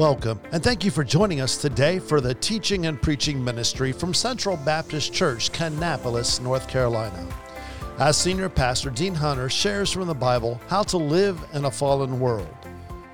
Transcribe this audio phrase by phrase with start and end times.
[0.00, 4.14] Welcome, and thank you for joining us today for the teaching and preaching ministry from
[4.14, 7.28] Central Baptist Church, Kannapolis, North Carolina.
[7.98, 12.18] As Senior Pastor Dean Hunter shares from the Bible how to live in a fallen
[12.18, 12.48] world.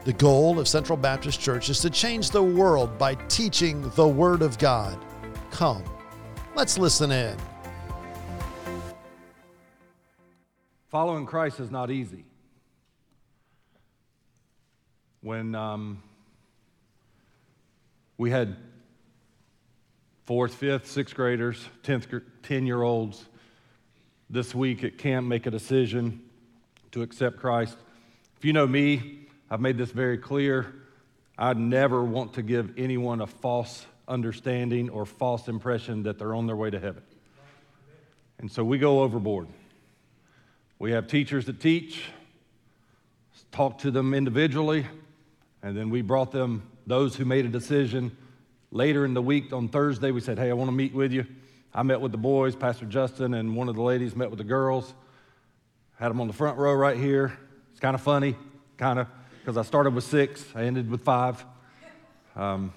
[0.04, 4.40] The goal of Central Baptist Church is to change the world by teaching the Word
[4.40, 4.96] of God.
[5.50, 5.82] Come,
[6.54, 7.36] let's listen in.
[10.86, 12.24] Following Christ is not easy.
[15.20, 16.00] When um,
[18.18, 18.56] we had
[20.24, 23.24] fourth, fifth, sixth graders, 10th, 10 year olds
[24.28, 26.20] this week at camp make a decision
[26.92, 27.76] to accept Christ.
[28.36, 30.74] If you know me, I've made this very clear.
[31.38, 36.46] I never want to give anyone a false understanding or false impression that they're on
[36.46, 37.02] their way to heaven.
[38.38, 39.48] And so we go overboard.
[40.78, 42.02] We have teachers that teach,
[43.52, 44.86] talk to them individually,
[45.62, 48.16] and then we brought them those who made a decision.
[48.70, 51.26] Later in the week on Thursday, we said, Hey, I want to meet with you.
[51.74, 54.44] I met with the boys, Pastor Justin, and one of the ladies met with the
[54.44, 54.94] girls.
[55.98, 57.36] Had them on the front row right here.
[57.70, 58.34] It's kind of funny,
[58.78, 59.08] kind of,
[59.40, 61.44] because I started with six, I ended with five.
[62.34, 62.72] Um,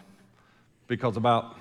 [0.88, 1.56] because about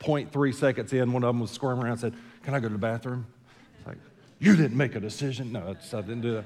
[0.00, 2.74] 0.3 seconds in, one of them was squirming around and said, Can I go to
[2.74, 3.26] the bathroom?
[3.78, 3.98] It's like,
[4.38, 5.52] You didn't make a decision.
[5.52, 6.44] No, I didn't do that.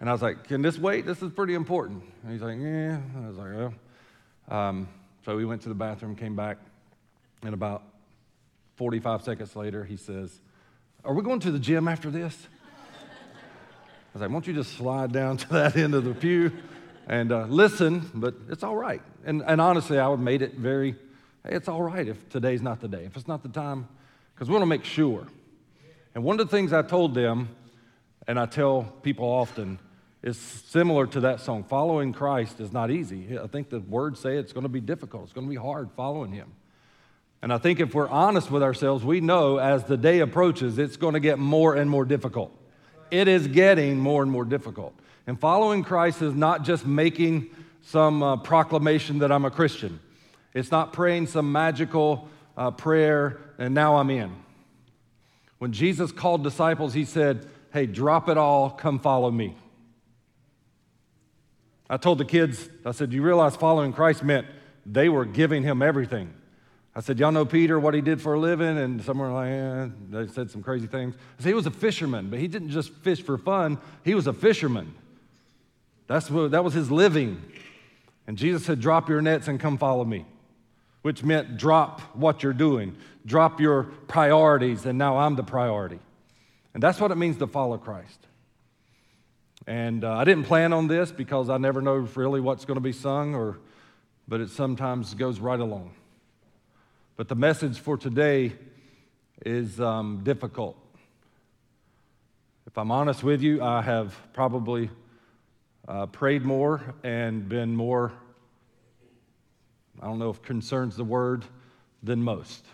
[0.00, 1.06] And I was like, Can this wait?
[1.06, 2.02] This is pretty important.
[2.22, 3.00] And he's like, Yeah.
[3.22, 3.74] I was like, Well.
[4.48, 4.88] Um,
[5.24, 6.58] so we went to the bathroom, came back,
[7.42, 7.82] and about
[8.76, 10.40] 45 seconds later, he says,
[11.04, 12.46] Are we going to the gym after this?
[12.92, 16.52] I was like, Won't you just slide down to that end of the pew
[17.08, 18.10] and uh, listen?
[18.14, 19.02] But it's all right.
[19.24, 20.92] And, and honestly, I would made it very,
[21.44, 23.88] hey, it's all right if today's not the day, if it's not the time,
[24.34, 25.26] because we want to make sure.
[26.14, 27.48] And one of the things I told them,
[28.28, 29.78] and I tell people often,
[30.26, 31.62] is similar to that song.
[31.62, 33.38] Following Christ is not easy.
[33.38, 35.88] I think the words say it's going to be difficult, it's going to be hard
[35.96, 36.48] following Him.
[37.42, 40.96] And I think if we're honest with ourselves, we know as the day approaches, it's
[40.96, 42.52] going to get more and more difficult.
[43.12, 44.94] It is getting more and more difficult.
[45.28, 47.50] And following Christ is not just making
[47.82, 50.00] some uh, proclamation that I'm a Christian,
[50.54, 54.34] it's not praying some magical uh, prayer and now I'm in.
[55.58, 59.54] When Jesus called disciples, he said, Hey, drop it all, come follow me.
[61.88, 64.46] I told the kids, I said, You realize following Christ meant
[64.84, 66.32] they were giving him everything.
[66.94, 68.78] I said, Y'all know Peter, what he did for a living?
[68.78, 69.88] And some were like, eh.
[70.10, 71.14] They said some crazy things.
[71.38, 74.26] I said, He was a fisherman, but he didn't just fish for fun, he was
[74.26, 74.94] a fisherman.
[76.08, 77.42] That's what, that was his living.
[78.26, 80.24] And Jesus said, Drop your nets and come follow me,
[81.02, 86.00] which meant drop what you're doing, drop your priorities, and now I'm the priority.
[86.74, 88.26] And that's what it means to follow Christ.
[89.66, 92.80] And uh, I didn't plan on this because I never know really what's going to
[92.80, 93.58] be sung, or,
[94.28, 95.92] but it sometimes goes right along.
[97.16, 98.52] But the message for today
[99.44, 100.76] is um, difficult.
[102.66, 104.88] If I'm honest with you, I have probably
[105.88, 108.12] uh, prayed more and been more,
[110.00, 111.44] I don't know if concerns the word,
[112.02, 112.64] than most.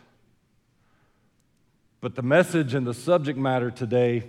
[2.02, 4.24] But the message and the subject matter today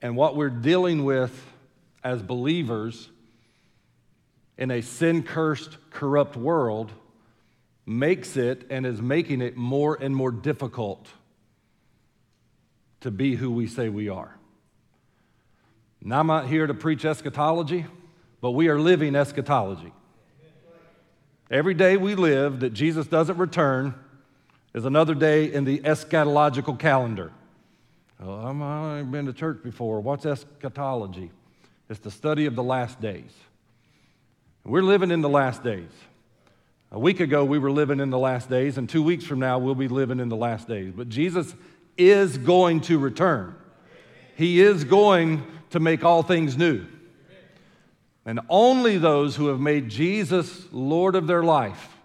[0.00, 1.46] and what we're dealing with
[2.04, 3.10] as believers
[4.56, 6.92] in a sin cursed, corrupt world
[7.86, 11.08] makes it and is making it more and more difficult
[13.00, 14.36] to be who we say we are.
[16.02, 17.86] Now, I'm not here to preach eschatology,
[18.40, 19.92] but we are living eschatology.
[21.50, 23.94] Every day we live that Jesus doesn't return
[24.74, 27.32] is another day in the eschatological calendar.
[28.20, 30.00] Oh, I'm, I've been to church before.
[30.00, 31.30] What's eschatology?
[31.88, 33.30] It's the study of the last days.
[34.64, 35.90] We're living in the last days.
[36.90, 39.58] A week ago, we were living in the last days, and two weeks from now,
[39.58, 40.92] we'll be living in the last days.
[40.94, 41.54] But Jesus
[41.96, 43.54] is going to return.
[44.36, 46.86] He is going to make all things new.
[48.24, 51.96] And only those who have made Jesus Lord of their life,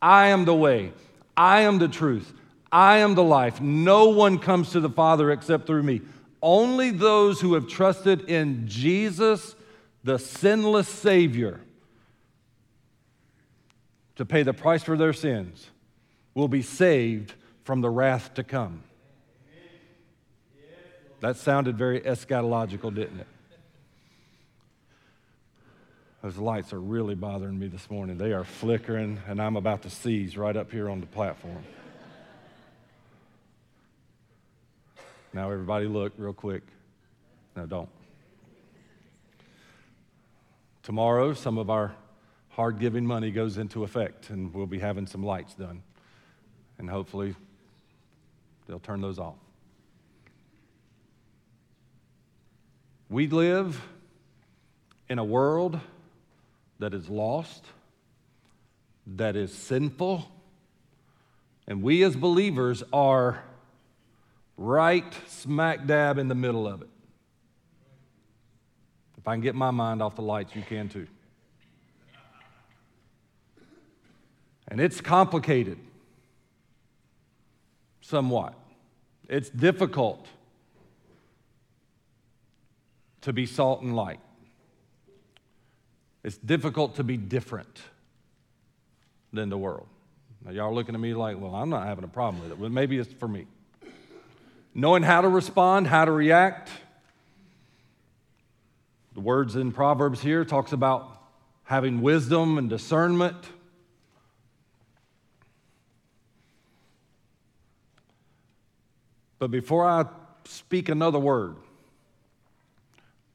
[0.00, 0.92] I am the way,
[1.36, 2.32] I am the truth,
[2.72, 3.60] I am the life.
[3.60, 6.02] No one comes to the Father except through me.
[6.42, 9.54] Only those who have trusted in Jesus,
[10.04, 11.60] the sinless Savior,
[14.16, 15.70] to pay the price for their sins,
[16.34, 17.34] will be saved
[17.64, 18.82] from the wrath to come.
[21.20, 23.26] That sounded very eschatological, didn't it?
[26.22, 28.18] Those lights are really bothering me this morning.
[28.18, 31.64] They are flickering, and I'm about to seize right up here on the platform.
[35.32, 36.64] Now, everybody, look real quick.
[37.54, 37.88] No, don't.
[40.82, 41.94] Tomorrow, some of our
[42.48, 45.82] hard giving money goes into effect, and we'll be having some lights done.
[46.78, 47.36] And hopefully,
[48.66, 49.36] they'll turn those off.
[53.08, 53.80] We live
[55.08, 55.78] in a world
[56.80, 57.64] that is lost,
[59.06, 60.28] that is sinful,
[61.68, 63.44] and we as believers are
[64.60, 66.88] right smack dab in the middle of it.
[69.16, 71.06] If I can get my mind off the lights, you can too.
[74.68, 75.78] And it's complicated,
[78.02, 78.54] somewhat.
[79.28, 80.26] It's difficult
[83.22, 84.20] to be salt and light.
[86.22, 87.80] It's difficult to be different
[89.32, 89.86] than the world.
[90.44, 92.58] Now, y'all looking at me like, well, I'm not having a problem with it.
[92.58, 93.46] Well, maybe it's for me.
[94.74, 96.70] Knowing how to respond, how to react.
[99.14, 101.20] The words in Proverbs here talks about
[101.64, 103.36] having wisdom and discernment.
[109.38, 110.04] But before I
[110.44, 111.56] speak another word,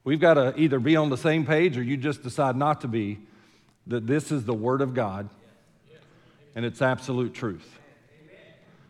[0.03, 2.87] we've got to either be on the same page or you just decide not to
[2.87, 3.19] be,
[3.87, 5.29] that this is the Word of God
[6.55, 7.79] and it's absolute truth.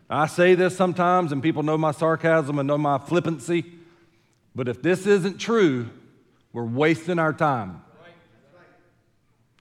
[0.08, 3.64] I say this sometimes, and people know my sarcasm and know my flippancy,
[4.54, 5.90] but if this isn't true,
[6.52, 7.82] we're wasting our time.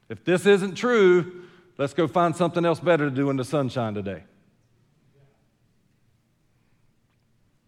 [0.08, 1.46] If this isn't true,
[1.78, 4.24] let's go find something else better to do in the sunshine today.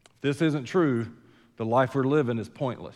[0.06, 1.08] If this isn't true,
[1.58, 2.96] the life we're living is pointless.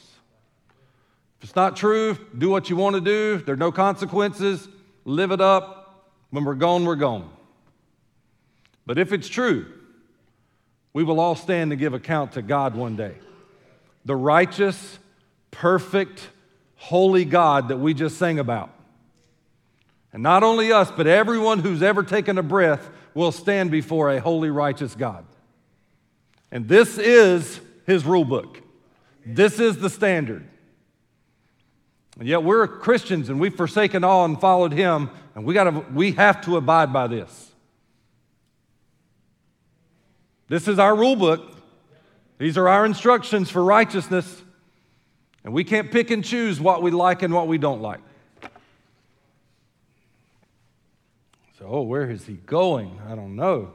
[1.39, 3.37] If it's not true, do what you want to do.
[3.37, 4.69] There are no consequences.
[5.05, 6.05] Live it up.
[6.29, 7.29] When we're gone, we're gone.
[8.85, 9.65] But if it's true,
[10.93, 13.15] we will all stand to give account to God one day.
[14.05, 14.99] The righteous,
[15.51, 16.27] perfect,
[16.75, 18.71] holy God that we just sang about.
[20.13, 24.19] And not only us, but everyone who's ever taken a breath will stand before a
[24.19, 25.25] holy, righteous God.
[26.51, 28.61] And this is his rule book.
[29.25, 30.45] This is the standard.
[32.19, 36.11] And yet we're Christians and we've forsaken all and followed him, and we, gotta, we
[36.13, 37.50] have to abide by this.
[40.51, 41.49] This is our rule book.
[42.37, 44.43] These are our instructions for righteousness.
[45.45, 48.01] And we can't pick and choose what we like and what we don't like.
[51.57, 52.99] So, oh, where is he going?
[53.07, 53.71] I don't know.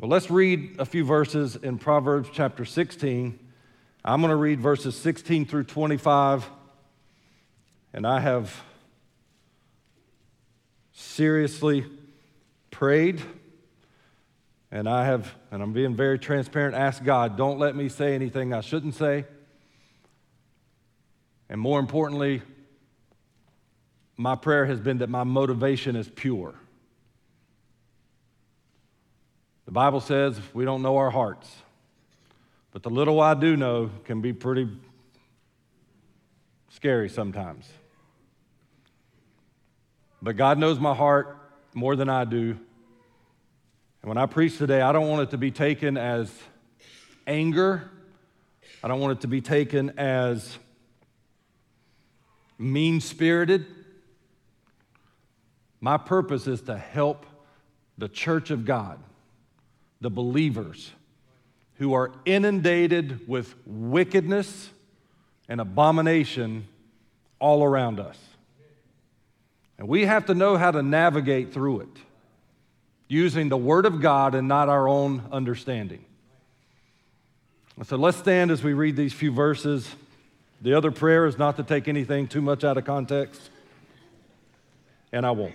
[0.00, 3.38] Well, let's read a few verses in Proverbs chapter 16.
[4.06, 6.48] I'm going to read verses 16 through 25.
[7.92, 8.58] And I have
[10.94, 11.84] seriously
[12.70, 13.20] prayed.
[14.72, 18.54] And I have, and I'm being very transparent, asked God, don't let me say anything
[18.54, 19.26] I shouldn't say.
[21.50, 22.40] And more importantly,
[24.16, 26.54] my prayer has been that my motivation is pure.
[29.66, 31.54] The Bible says we don't know our hearts,
[32.72, 34.68] but the little I do know can be pretty
[36.70, 37.68] scary sometimes.
[40.22, 41.38] But God knows my heart
[41.74, 42.58] more than I do.
[44.02, 46.32] And when I preach today, I don't want it to be taken as
[47.26, 47.88] anger.
[48.82, 50.58] I don't want it to be taken as
[52.58, 53.64] mean spirited.
[55.80, 57.26] My purpose is to help
[57.96, 58.98] the church of God
[60.00, 60.90] the believers
[61.76, 64.68] who are inundated with wickedness
[65.48, 66.66] and abomination
[67.38, 68.18] all around us.
[69.78, 71.98] And we have to know how to navigate through it
[73.12, 76.02] using the Word of God and not our own understanding.
[77.84, 79.88] So let's stand as we read these few verses.
[80.62, 83.50] The other prayer is not to take anything too much out of context,
[85.12, 85.54] and I won't.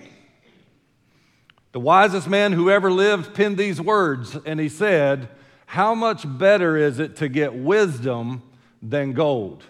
[1.72, 5.28] The wisest man who ever lived penned these words, and he said,
[5.66, 8.44] How much better is it to get wisdom
[8.84, 9.64] than gold?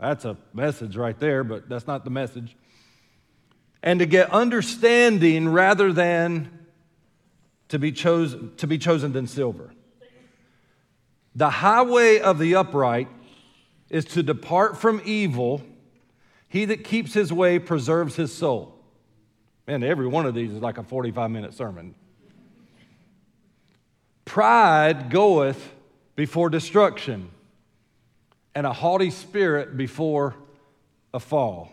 [0.00, 2.56] That's a message right there, but that's not the message.
[3.82, 6.55] And to get understanding rather than
[7.68, 9.72] to be chosen, to be chosen than silver.
[11.34, 13.08] The highway of the upright
[13.90, 15.62] is to depart from evil.
[16.48, 18.74] He that keeps his way preserves his soul.
[19.66, 21.94] Man, every one of these is like a 45 minute sermon.
[24.24, 25.72] Pride goeth
[26.14, 27.30] before destruction,
[28.54, 30.34] and a haughty spirit before
[31.12, 31.70] a fall.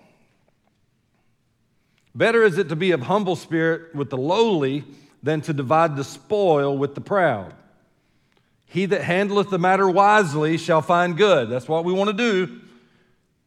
[2.13, 4.83] Better is it to be of humble spirit with the lowly
[5.23, 7.53] than to divide the spoil with the proud.
[8.65, 11.49] He that handleth the matter wisely shall find good.
[11.49, 12.59] That's what we want to do.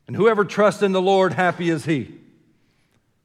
[0.06, 2.14] And whoever trusts in the Lord, happy is he.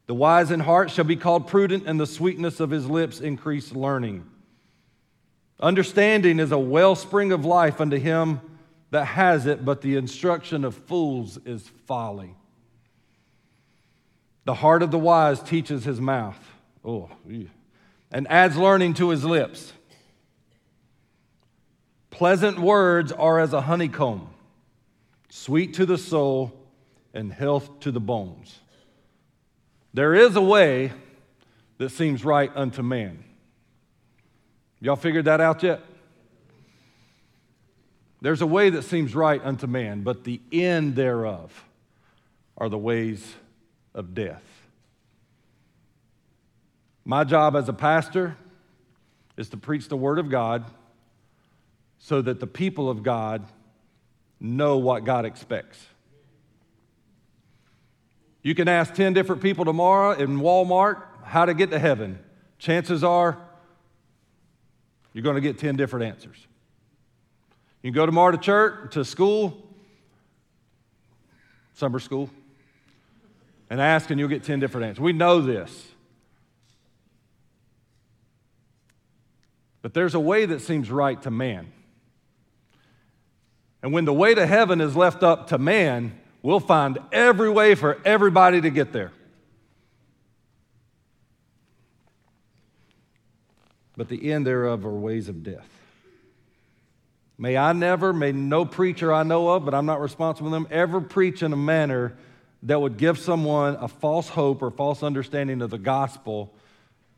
[0.07, 3.71] The wise in heart shall be called prudent, and the sweetness of his lips increase
[3.71, 4.25] learning.
[5.59, 8.41] Understanding is a wellspring of life unto him
[8.89, 12.35] that has it, but the instruction of fools is folly.
[14.43, 16.39] The heart of the wise teaches his mouth.
[16.83, 17.09] Oh,
[18.11, 19.73] and adds learning to his lips.
[22.09, 24.29] Pleasant words are as a honeycomb,
[25.29, 26.51] sweet to the soul
[27.13, 28.59] and health to the bones.
[29.93, 30.91] There is a way
[31.77, 33.23] that seems right unto man.
[34.79, 35.81] Y'all figured that out yet?
[38.21, 41.65] There's a way that seems right unto man, but the end thereof
[42.57, 43.35] are the ways
[43.95, 44.43] of death.
[47.03, 48.37] My job as a pastor
[49.37, 50.65] is to preach the Word of God
[51.97, 53.45] so that the people of God
[54.39, 55.85] know what God expects.
[58.43, 62.19] You can ask 10 different people tomorrow in Walmart how to get to heaven.
[62.57, 63.37] Chances are
[65.13, 66.37] you're going to get 10 different answers.
[67.81, 69.57] You can go tomorrow to church, to school,
[71.73, 72.29] summer school,
[73.69, 75.01] and ask, and you'll get 10 different answers.
[75.01, 75.90] We know this.
[79.81, 81.71] But there's a way that seems right to man.
[83.81, 87.75] And when the way to heaven is left up to man, we'll find every way
[87.75, 89.11] for everybody to get there.
[93.97, 95.67] But the end thereof are ways of death.
[97.37, 100.67] May I never, may no preacher I know of, but I'm not responsible for them,
[100.69, 102.15] ever preach in a manner
[102.63, 106.53] that would give someone a false hope or false understanding of the gospel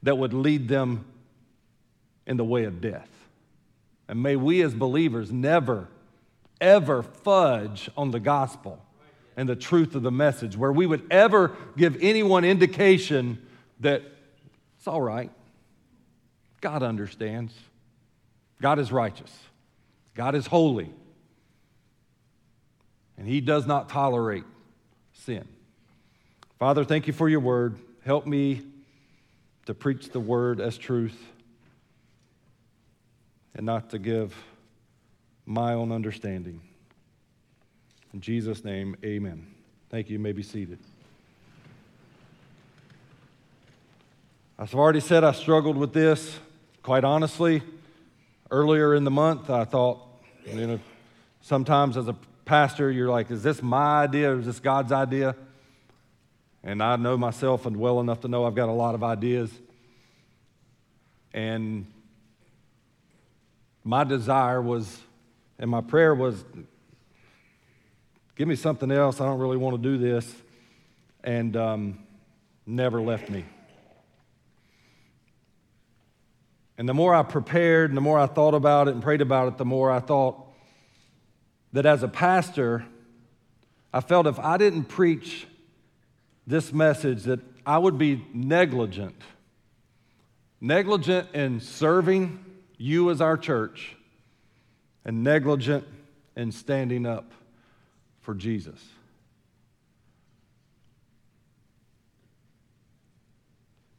[0.03, 1.03] that would lead them
[2.25, 3.09] in the way of death.
[4.07, 5.87] And may we as believers never,
[6.59, 8.83] ever fudge on the gospel
[9.35, 13.43] and the truth of the message, where we would ever give anyone indication
[13.79, 14.03] that
[14.77, 15.31] it's all right.
[16.61, 17.53] God understands.
[18.61, 19.31] God is righteous.
[20.13, 20.93] God is holy.
[23.17, 24.43] And He does not tolerate
[25.13, 25.47] sin.
[26.59, 27.77] Father, thank you for your word.
[28.05, 28.61] Help me
[29.65, 31.17] to preach the word as truth
[33.55, 34.35] and not to give
[35.45, 36.61] my own understanding.
[38.13, 39.47] In Jesus' name, amen.
[39.89, 40.13] Thank you.
[40.13, 40.79] You may be seated.
[44.59, 46.39] As I've already said I struggled with this.
[46.83, 47.63] Quite honestly,
[48.51, 49.99] earlier in the month, I thought,
[50.45, 50.79] you know,
[51.41, 55.35] sometimes as a pastor, you're like, is this my idea or is this God's idea?
[56.63, 59.51] And I know myself and well enough to know I've got a lot of ideas.
[61.33, 61.87] And
[63.83, 64.99] my desire was,
[65.59, 66.43] and my prayer was,
[68.35, 69.19] give me something else.
[69.19, 70.33] I don't really want to do this.
[71.23, 71.99] And um,
[72.65, 73.45] never left me.
[76.77, 79.47] And the more I prepared and the more I thought about it and prayed about
[79.47, 80.43] it, the more I thought
[81.71, 82.85] that as a pastor,
[83.93, 85.47] I felt if I didn't preach
[86.47, 89.15] this message, that I would be negligent.
[90.59, 92.42] Negligent in serving
[92.77, 93.95] you as our church,
[95.05, 95.85] and negligent
[96.35, 97.31] in standing up
[98.21, 98.81] for Jesus.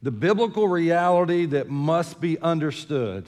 [0.03, 3.27] The biblical reality that must be understood.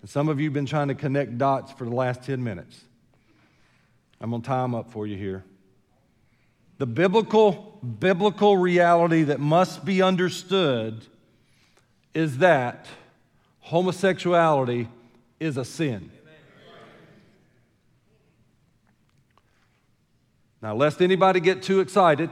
[0.00, 2.80] And some of you have been trying to connect dots for the last 10 minutes.
[4.20, 5.44] I'm going to tie them up for you here.
[6.78, 11.04] The biblical, biblical reality that must be understood
[12.14, 12.86] is that
[13.60, 14.88] homosexuality
[15.38, 16.10] is a sin.
[20.62, 22.28] Now, lest anybody get too excited,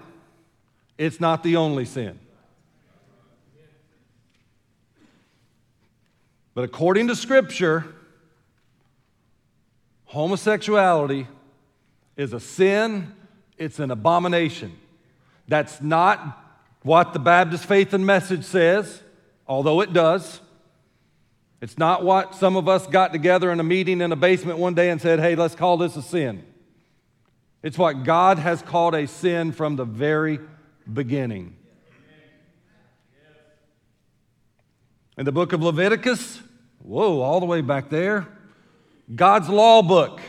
[0.98, 2.18] it's not the only sin.
[6.54, 7.86] But according to Scripture,
[10.06, 11.26] homosexuality
[12.16, 13.14] is a sin,
[13.56, 14.76] it's an abomination.
[15.46, 16.44] That's not
[16.82, 19.02] what the Baptist faith and message says,
[19.46, 20.40] although it does.
[21.60, 24.74] It's not what some of us got together in a meeting in a basement one
[24.74, 26.44] day and said, hey, let's call this a sin.
[27.62, 30.38] It's what God has called a sin from the very
[30.90, 31.56] beginning.
[35.16, 36.40] In the book of Leviticus,
[36.88, 38.26] Whoa, all the way back there.
[39.14, 40.20] God's law book.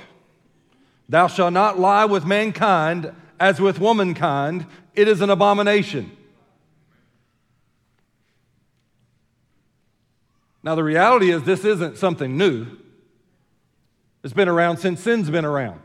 [1.08, 6.12] Thou shalt not lie with mankind as with womankind, it is an abomination.
[10.62, 12.68] Now, the reality is, this isn't something new.
[14.24, 15.80] It's been around since sin's been around,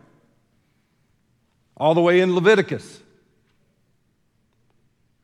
[1.77, 3.01] all the way in Leviticus.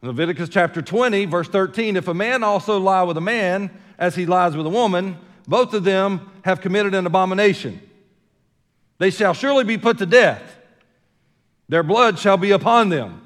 [0.02, 4.26] Leviticus chapter 20, verse 13 If a man also lie with a man as he
[4.26, 7.80] lies with a woman, both of them have committed an abomination.
[8.98, 10.56] They shall surely be put to death,
[11.68, 13.22] their blood shall be upon them.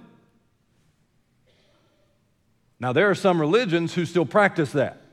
[2.80, 5.03] Now, there are some religions who still practice that.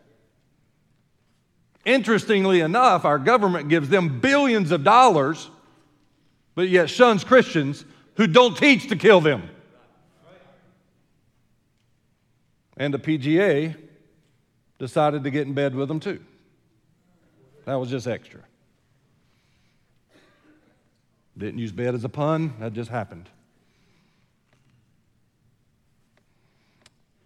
[1.83, 5.49] Interestingly enough, our government gives them billions of dollars,
[6.53, 7.85] but yet shuns Christians
[8.15, 9.49] who don't teach to kill them.
[12.77, 13.75] And the PGA
[14.79, 16.19] decided to get in bed with them too.
[17.65, 18.41] That was just extra.
[21.37, 23.29] Didn't use bed as a pun, that just happened.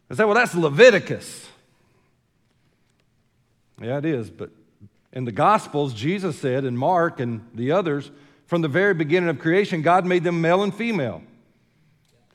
[0.09, 1.47] I said, well, that's Leviticus.
[3.81, 4.29] Yeah, it is.
[4.29, 4.51] But
[5.11, 8.11] in the Gospels, Jesus said, in Mark and the others,
[8.47, 11.21] from the very beginning of creation, God made them male and female.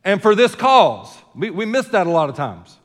[0.05, 2.77] And for this cause, we, we miss that a lot of times.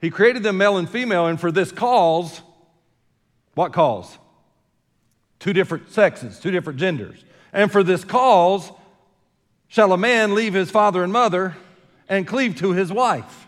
[0.00, 2.40] He created them male and female, and for this cause,
[3.54, 4.18] what cause?
[5.38, 7.24] Two different sexes, two different genders.
[7.52, 8.70] And for this cause,
[9.68, 11.56] shall a man leave his father and mother
[12.08, 13.46] and cleave to his wife.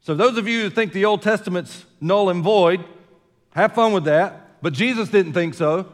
[0.00, 2.84] So, those of you who think the Old Testament's null and void,
[3.54, 4.60] have fun with that.
[4.60, 5.90] But Jesus didn't think so.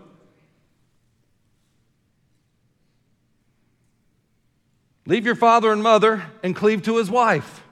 [5.07, 7.63] Leave your father and mother and cleave to his wife.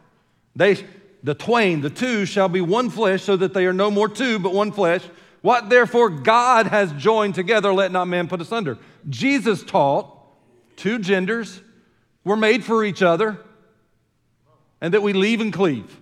[0.54, 0.86] They,
[1.22, 4.38] the twain, the two, shall be one flesh, so that they are no more two,
[4.38, 5.02] but one flesh.
[5.42, 8.78] What therefore God has joined together, let not man put asunder.
[9.08, 10.10] Jesus taught
[10.76, 11.60] two genders
[12.24, 13.38] were made for each other
[14.80, 16.00] and that we leave and cleave.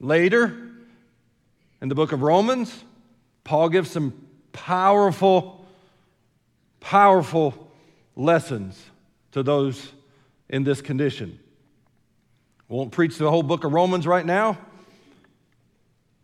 [0.00, 0.56] Later,
[1.80, 2.84] in the book of Romans,
[3.44, 4.12] Paul gives some
[4.52, 5.66] powerful,
[6.80, 7.70] powerful
[8.16, 8.82] lessons
[9.32, 9.92] to those
[10.48, 11.38] in this condition.
[12.68, 14.58] Won't preach the whole book of Romans right now,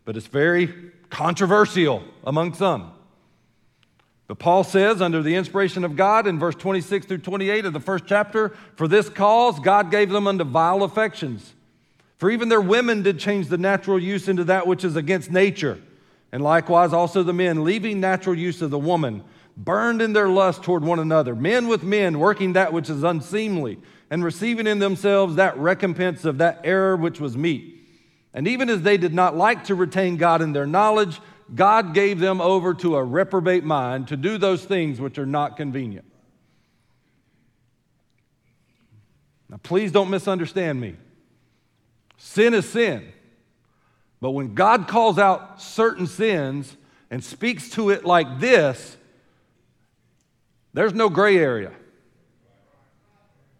[0.05, 0.73] but it's very
[1.09, 2.91] controversial among some.
[4.27, 7.79] But Paul says, under the inspiration of God, in verse 26 through 28 of the
[7.79, 11.53] first chapter, for this cause God gave them unto vile affections.
[12.21, 15.81] For even their women did change the natural use into that which is against nature.
[16.31, 19.23] And likewise also the men, leaving natural use of the woman,
[19.57, 23.79] burned in their lust toward one another, men with men, working that which is unseemly
[24.11, 27.87] and receiving in themselves that recompense of that error which was meet.
[28.35, 31.19] And even as they did not like to retain God in their knowledge,
[31.55, 35.57] God gave them over to a reprobate mind to do those things which are not
[35.57, 36.05] convenient.
[39.49, 40.97] Now, please don't misunderstand me.
[42.23, 43.11] Sin is sin.
[44.21, 46.77] But when God calls out certain sins
[47.09, 48.95] and speaks to it like this,
[50.73, 51.71] there's no gray area.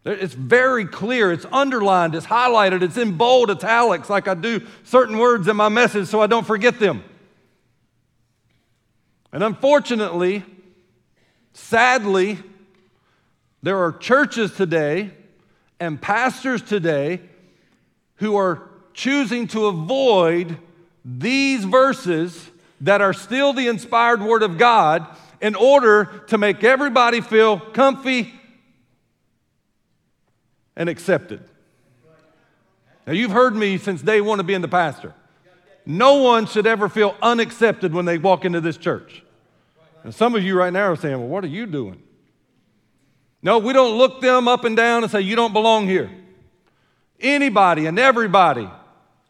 [0.05, 5.17] It's very clear, it's underlined, it's highlighted, it's in bold italics, like I do certain
[5.17, 7.03] words in my message so I don't forget them.
[9.33, 10.45] And unfortunately,
[11.53, 12.37] sadly,
[13.63, 15.09] there are churches today
[15.79, 17.21] and pastors today
[18.21, 18.61] who are
[18.93, 20.57] choosing to avoid
[21.03, 25.05] these verses that are still the inspired word of God
[25.41, 28.31] in order to make everybody feel comfy
[30.75, 31.43] and accepted.
[33.07, 35.15] Now, you've heard me since day one of being the pastor.
[35.83, 39.23] No one should ever feel unaccepted when they walk into this church.
[40.03, 42.03] And some of you right now are saying, Well, what are you doing?
[43.41, 46.11] No, we don't look them up and down and say, You don't belong here.
[47.21, 48.69] Anybody and everybody,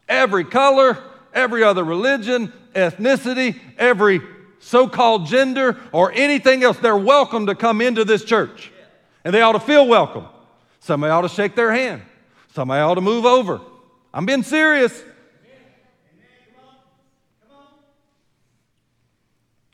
[0.08, 0.98] every color,
[1.32, 4.20] every other religion, ethnicity, every
[4.58, 8.70] so called gender, or anything else, they're welcome to come into this church.
[9.24, 10.26] And they ought to feel welcome.
[10.80, 12.02] Somebody ought to shake their hand.
[12.54, 13.60] Somebody ought to move over.
[14.14, 15.02] I'm being serious.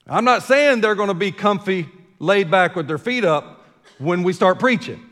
[0.07, 1.87] I'm not saying they're going to be comfy,
[2.19, 3.67] laid back with their feet up
[3.99, 5.08] when we start preaching.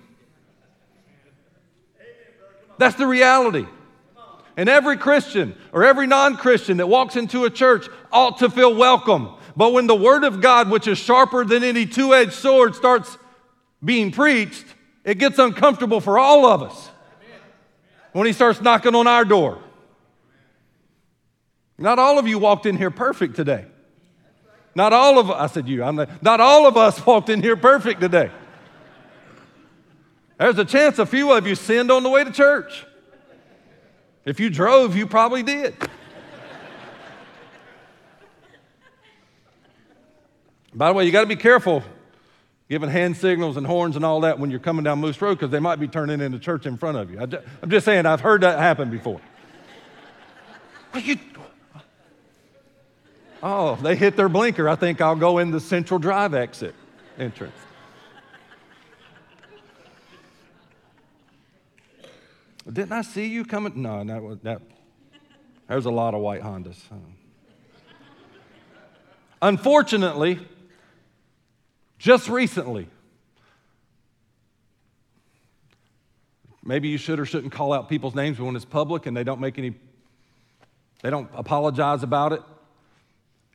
[2.79, 3.67] That's the reality.
[4.57, 8.75] And every Christian or every non Christian that walks into a church ought to feel
[8.75, 9.35] welcome.
[9.57, 13.17] But when the Word of God, which is sharper than any two edged sword, starts
[13.85, 14.65] being preached,
[15.05, 16.91] it gets uncomfortable for all of us
[18.13, 19.63] when He starts knocking on our door.
[21.79, 23.67] Not all of you walked in here perfect today.
[24.75, 27.57] Not all of I said you, I'm the, not all of us walked in here
[27.57, 28.31] perfect today.
[30.39, 32.87] There's a chance a few of you sinned on the way to church.
[34.25, 35.75] If you drove, you probably did.
[40.75, 41.83] By the way, you got to be careful
[42.69, 45.51] giving hand signals and horns and all that when you're coming down Moose Road because
[45.51, 47.21] they might be turning into church in front of you.
[47.21, 47.23] I
[47.63, 49.21] am just saying, I've heard that happen before.
[51.01, 51.17] you,
[53.43, 54.69] oh, they hit their blinker.
[54.69, 56.75] I think I'll go in the Central Drive exit
[57.19, 57.55] entrance.
[62.73, 63.81] Didn't I see you coming?
[63.81, 64.63] No, that, that,
[65.69, 66.77] there's a lot of white Hondas.
[69.41, 70.41] Unfortunately,
[71.99, 72.89] just recently,
[76.65, 79.41] maybe you should or shouldn't call out people's names when it's public and they don't
[79.41, 79.75] make any,
[81.03, 82.43] they don't apologize about it.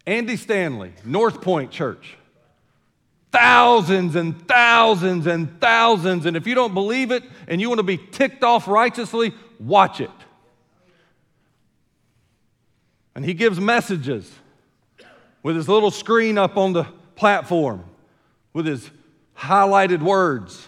[0.06, 2.16] Andy Stanley, North Point Church.
[3.32, 6.26] Thousands and thousands and thousands.
[6.26, 10.02] And if you don't believe it and you want to be ticked off righteously, watch
[10.02, 10.12] it.
[13.16, 14.32] And he gives messages
[15.44, 17.84] with his little screen up on the platform
[18.54, 18.90] with his
[19.38, 20.68] highlighted words.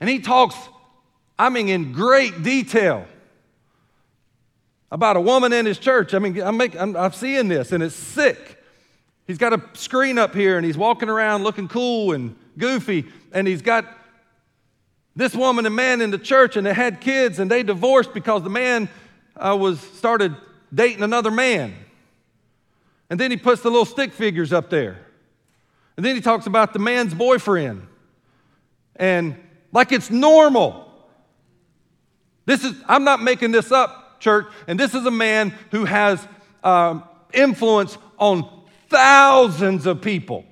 [0.00, 0.56] And he talks,
[1.38, 3.06] I mean, in great detail
[4.90, 6.14] about a woman in his church.
[6.14, 8.59] I mean, I'm, make, I'm, I'm seeing this and it's sick.
[9.30, 13.46] He's got a screen up here and he's walking around looking cool and goofy, and
[13.46, 13.86] he's got
[15.14, 18.42] this woman and man in the church, and they had kids, and they divorced because
[18.42, 18.88] the man
[19.36, 20.34] uh, was started
[20.74, 21.72] dating another man.
[23.08, 24.98] And then he puts the little stick figures up there.
[25.96, 27.86] And then he talks about the man's boyfriend.
[28.96, 29.36] And
[29.70, 30.92] like it's normal.
[32.46, 34.48] This is, I'm not making this up, church.
[34.66, 36.26] And this is a man who has
[36.64, 38.59] um, influence on
[38.90, 40.44] thousands of people.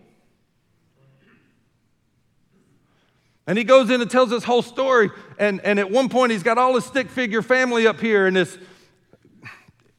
[3.47, 5.11] And he goes in and tells this whole story.
[5.39, 8.37] And, and at one point, he's got all his stick figure family up here, and
[8.37, 8.59] it's,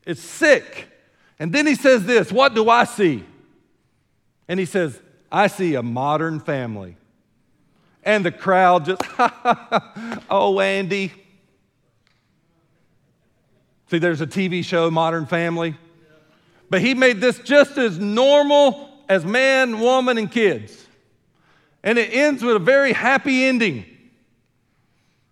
[0.05, 0.87] it's sick.
[1.39, 3.23] And then he says this What do I see?
[4.47, 4.99] And he says,
[5.31, 6.95] I see a modern family.
[8.03, 9.01] And the crowd just,
[10.29, 11.11] oh, Andy.
[13.89, 15.75] See, there's a TV show, Modern Family.
[16.69, 20.85] But he made this just as normal as man, woman, and kids.
[21.83, 23.85] And it ends with a very happy ending.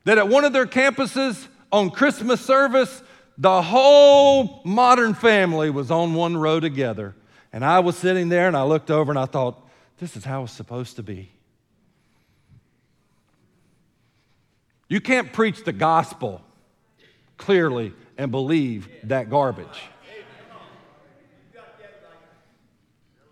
[0.06, 3.04] That at one of their campuses on Christmas service,
[3.38, 7.16] the whole modern family was on one row together.
[7.54, 9.64] And I was sitting there and I looked over and I thought,
[10.00, 11.30] this is how it's supposed to be.
[14.90, 16.42] You can't preach the gospel
[17.38, 19.82] clearly and believe that garbage.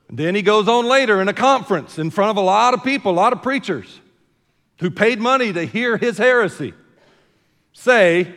[0.10, 3.12] Then he goes on later in a conference in front of a lot of people,
[3.12, 4.00] a lot of preachers
[4.80, 6.74] who paid money to hear his heresy
[7.74, 8.34] say,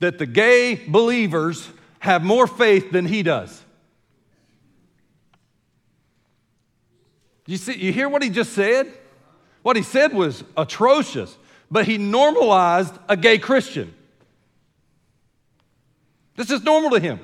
[0.00, 3.64] that the gay believers have more faith than he does.
[7.46, 8.92] You see, you hear what he just said?
[9.62, 11.36] What he said was atrocious,
[11.70, 13.94] but he normalized a gay Christian.
[16.36, 17.20] This is normal to him.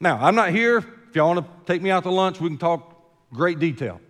[0.00, 0.78] Now, I'm not here.
[0.78, 2.94] If y'all want to take me out to lunch, we can talk
[3.32, 4.00] great detail.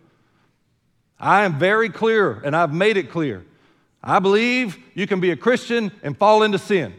[1.18, 3.44] I am very clear, and I've made it clear.
[4.02, 6.94] I believe you can be a Christian and fall into sin.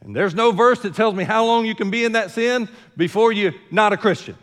[0.00, 2.68] And there's no verse that tells me how long you can be in that sin
[2.96, 4.36] before you're not a Christian.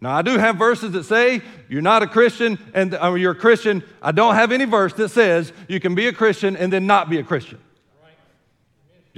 [0.00, 3.34] Now, I do have verses that say you're not a Christian and or you're a
[3.34, 3.82] Christian.
[4.00, 7.10] I don't have any verse that says you can be a Christian and then not
[7.10, 7.58] be a Christian.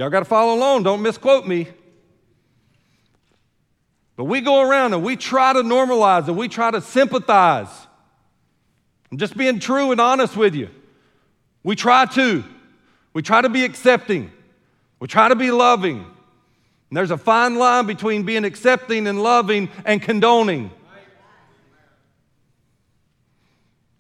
[0.01, 0.83] Y'all got to follow along.
[0.83, 1.69] Don't misquote me.
[4.17, 7.69] But we go around and we try to normalize and we try to sympathize.
[9.13, 10.71] I'm just being true and honest with you.
[11.63, 12.43] We try to.
[13.13, 14.33] We try to be accepting.
[15.01, 15.99] We try to be loving.
[15.99, 20.71] And there's a fine line between being accepting and loving and condoning.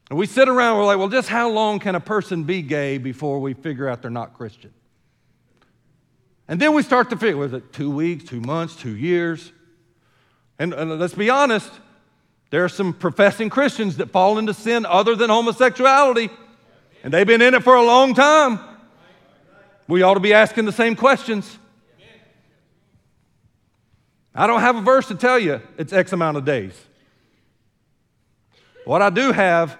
[0.08, 2.96] And we sit around, we're like, well, just how long can a person be gay
[2.96, 4.72] before we figure out they're not Christian?
[6.50, 9.52] And then we start to figure, was it two weeks, two months, two years?
[10.58, 11.70] And, and let's be honest,
[12.50, 16.28] there are some professing Christians that fall into sin other than homosexuality,
[17.04, 18.58] and they've been in it for a long time.
[19.86, 21.56] We ought to be asking the same questions.
[24.34, 26.74] I don't have a verse to tell you it's X amount of days.
[28.84, 29.78] What I do have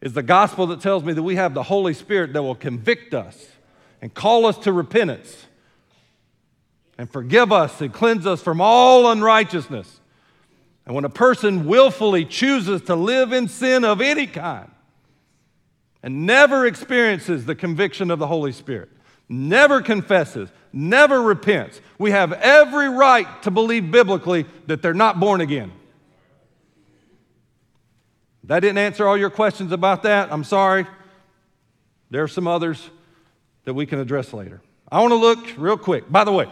[0.00, 3.12] is the gospel that tells me that we have the Holy Spirit that will convict
[3.12, 3.48] us
[4.00, 5.44] and call us to repentance
[6.98, 10.00] and forgive us and cleanse us from all unrighteousness.
[10.86, 14.70] And when a person willfully chooses to live in sin of any kind
[16.02, 18.90] and never experiences the conviction of the Holy Spirit,
[19.28, 25.40] never confesses, never repents, we have every right to believe biblically that they're not born
[25.40, 25.72] again.
[28.44, 30.30] That didn't answer all your questions about that.
[30.30, 30.86] I'm sorry.
[32.10, 32.90] There are some others
[33.64, 34.60] that we can address later.
[34.92, 36.12] I want to look real quick.
[36.12, 36.46] By the way,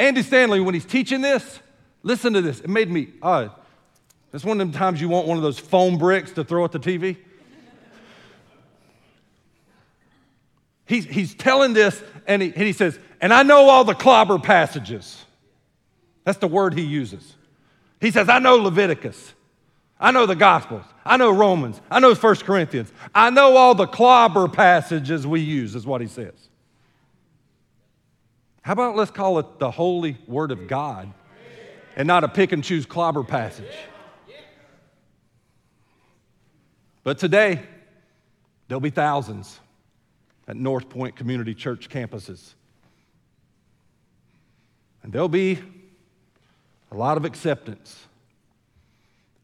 [0.00, 1.60] Andy Stanley, when he's teaching this,
[2.02, 2.60] listen to this.
[2.60, 3.48] It made me, uh,
[4.32, 6.72] it's one of them times you want one of those foam bricks to throw at
[6.72, 7.18] the TV.
[10.86, 14.38] he's, he's telling this, and he, and he says, and I know all the clobber
[14.38, 15.22] passages.
[16.24, 17.36] That's the word he uses.
[18.00, 19.34] He says, I know Leviticus.
[20.00, 20.86] I know the Gospels.
[21.04, 21.78] I know Romans.
[21.90, 22.90] I know 1 Corinthians.
[23.14, 26.49] I know all the clobber passages we use, is what he says.
[28.70, 31.12] How about let's call it the holy word of God
[31.96, 33.74] and not a pick and choose clobber passage?
[37.02, 37.62] But today,
[38.68, 39.58] there'll be thousands
[40.46, 42.52] at North Point Community Church campuses.
[45.02, 45.58] And there'll be
[46.92, 48.06] a lot of acceptance,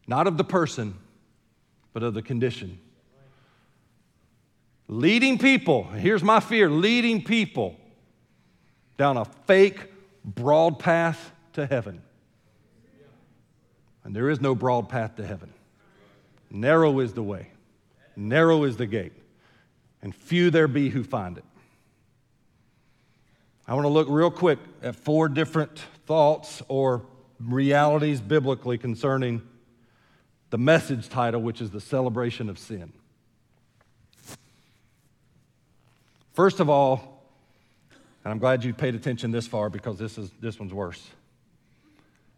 [0.07, 0.95] not of the person,
[1.91, 2.79] but of the condition.
[4.87, 7.75] Leading people, here's my fear leading people
[8.97, 9.91] down a fake,
[10.25, 12.01] broad path to heaven.
[14.03, 15.53] And there is no broad path to heaven.
[16.49, 17.51] Narrow is the way,
[18.15, 19.13] narrow is the gate,
[20.01, 21.43] and few there be who find it.
[23.67, 27.05] I want to look real quick at four different thoughts or
[27.39, 29.41] realities biblically concerning
[30.51, 32.93] the message title, which is the celebration of sin.
[36.31, 37.16] First of all,
[38.27, 41.01] and I'm glad you paid attention this far because this, is, this one's worse.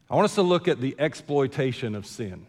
[0.08, 2.46] I want us to look at the exploitation of sin.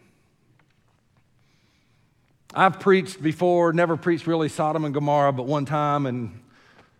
[2.53, 6.39] I've preached before, never preached really Sodom and Gomorrah, but one time, and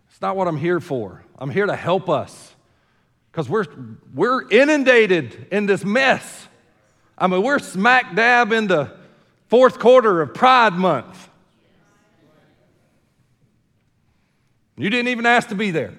[0.10, 1.24] it's not what I'm here for.
[1.38, 2.56] I'm here to help us
[3.32, 3.68] because we're,
[4.12, 6.48] we're inundated in this mess.
[7.20, 8.92] I mean, we're smack dab in the
[9.48, 11.30] fourth quarter of Pride Month.
[14.76, 15.94] You didn't even ask to be there.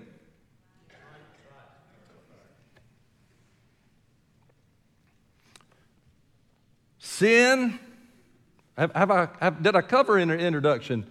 [7.23, 7.79] Sin
[8.77, 11.07] have, have I, have, did I cover in the introduction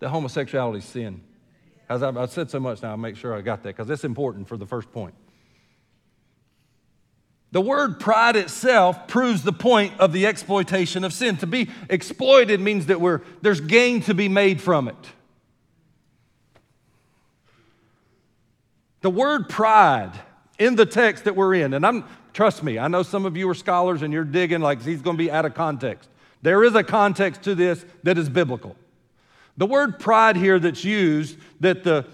[0.00, 1.22] that homosexuality is sin?
[1.88, 4.04] As I've, I've said so much now, I'll make sure I got that because it's
[4.04, 5.14] important for the first point.
[7.52, 11.38] The word pride itself proves the point of the exploitation of sin.
[11.38, 15.12] To be exploited means that we're, there's gain to be made from it.
[19.00, 20.12] The word pride
[20.58, 23.48] in the text that we're in, and I'm, trust me, I know some of you
[23.48, 26.10] are scholars and you're digging like he's going to be out of context.
[26.42, 28.76] There is a context to this that is biblical.
[29.56, 32.04] The word pride here that's used, that, the,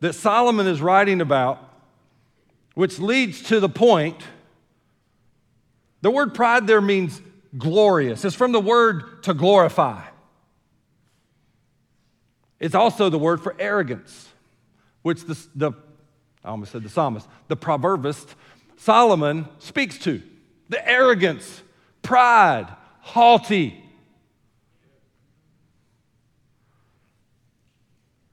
[0.00, 1.64] that Solomon is writing about,
[2.74, 4.22] which leads to the point,
[6.02, 7.22] the word pride there means
[7.56, 8.24] glorious.
[8.24, 10.02] It's from the word to glorify.
[12.60, 14.28] It's also the word for arrogance,
[15.02, 15.72] which the, the
[16.44, 18.34] I almost said the psalmist, the proverbist
[18.78, 20.22] Solomon speaks to.
[20.70, 21.62] The arrogance,
[22.02, 22.68] pride,
[23.00, 23.84] haughty.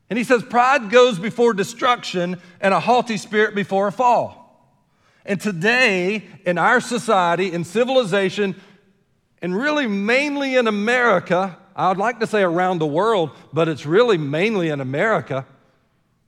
[0.10, 4.41] And he says, Pride goes before destruction and a haughty spirit before a fall.
[5.25, 8.55] And today, in our society, in civilization,
[9.41, 13.86] and really mainly in America, I would like to say around the world, but it's
[13.86, 15.45] really mainly in America,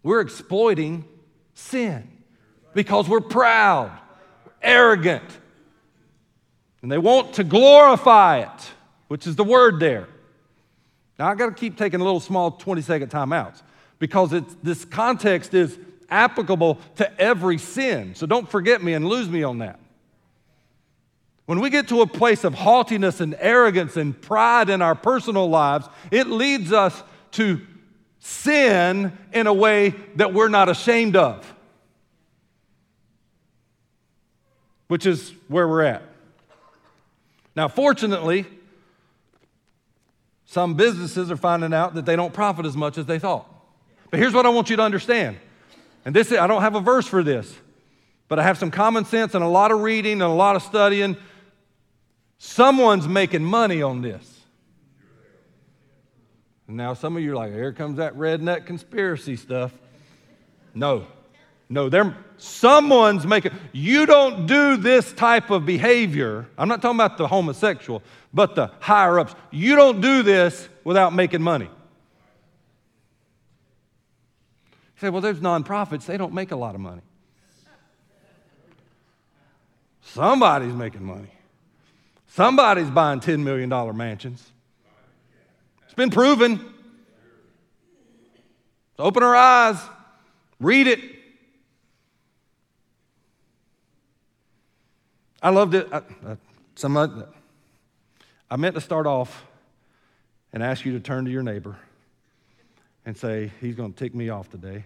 [0.02, 1.06] we're exploiting
[1.54, 2.10] sin
[2.74, 3.92] because we're proud,
[4.62, 5.24] arrogant,
[6.82, 8.72] and they want to glorify it,
[9.08, 10.08] which is the word there.
[11.18, 13.62] Now, I got to keep taking a little small 20 second timeouts
[14.00, 15.78] because it's, this context is
[16.10, 18.16] applicable to every sin.
[18.16, 19.80] So don't forget me and lose me on that.
[21.46, 25.50] When we get to a place of haughtiness and arrogance and pride in our personal
[25.50, 27.62] lives, it leads us to
[28.20, 31.56] sin in a way that we're not ashamed of,
[34.88, 36.04] which is where we're at.
[37.56, 38.46] Now, fortunately,
[40.46, 43.48] some businesses are finding out that they don't profit as much as they thought.
[44.10, 45.38] But here's what I want you to understand.
[46.06, 47.54] And this I don't have a verse for this,
[48.28, 50.62] but I have some common sense and a lot of reading and a lot of
[50.62, 51.18] studying.
[52.38, 54.42] Someone's making money on this.
[56.68, 59.74] Now some of you are like, here comes that redneck conspiracy stuff.
[60.74, 61.08] No.
[61.70, 66.48] No, they're, someone's making, you don't do this type of behavior.
[66.58, 68.02] I'm not talking about the homosexual,
[68.34, 69.36] but the higher ups.
[69.52, 71.70] You don't do this without making money.
[75.00, 77.02] say, well, there's nonprofits, they don't make a lot of money.
[80.02, 81.30] Somebody's making money.
[82.30, 84.52] Somebody's buying $10 million mansions.
[85.86, 86.74] It's been proven.
[88.98, 89.78] Open our eyes,
[90.60, 91.17] read it.
[95.48, 95.88] I loved it.
[95.94, 96.38] I, I,
[96.76, 96.98] some,
[98.52, 99.46] I meant to start off
[100.52, 101.78] and ask you to turn to your neighbor
[103.06, 104.84] and say, He's going to tick me off today.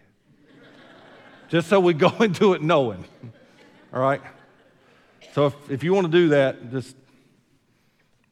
[1.49, 3.03] Just so we go into it knowing.
[3.91, 4.21] All right?
[5.33, 6.95] So if, if you want to do that, just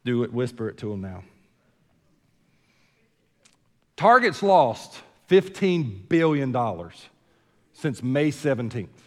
[0.06, 1.24] do it, whisper it to him now.
[3.98, 6.56] Target's lost $15 billion
[7.74, 8.99] since May 17th.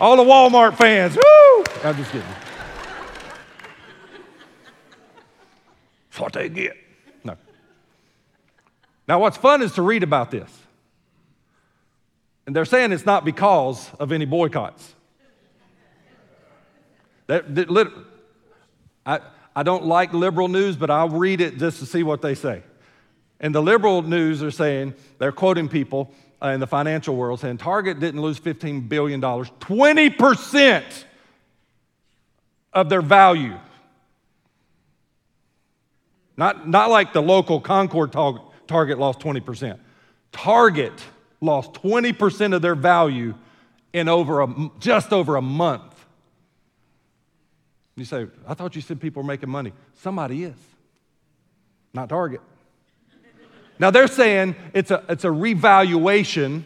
[0.00, 1.64] All the Walmart fans, woo!
[1.82, 2.26] I'm just kidding.
[6.08, 6.76] That's what they get.
[7.24, 7.36] No.
[9.08, 10.50] Now, what's fun is to read about this.
[12.46, 14.94] And they're saying it's not because of any boycotts.
[17.26, 17.92] That, that
[19.04, 19.20] I,
[19.54, 22.62] I don't like liberal news, but I'll read it just to see what they say.
[23.40, 27.58] And the liberal news are saying, they're quoting people uh, in the financial world saying
[27.58, 31.04] Target didn't lose $15 billion, 20%
[32.72, 33.58] of their value.
[36.36, 39.78] Not, not like the local Concord Target lost 20%.
[40.30, 40.92] Target
[41.40, 43.34] lost 20% of their value
[43.92, 45.94] in over a, just over a month.
[47.96, 49.72] You say, I thought you said people were making money.
[49.94, 50.56] Somebody is,
[51.92, 52.40] not Target.
[53.78, 56.64] Now they're saying it's a, it's a revaluation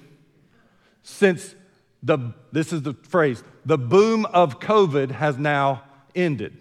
[1.02, 1.54] since
[2.02, 5.82] the, this is the phrase, the boom of COVID has now
[6.14, 6.56] ended.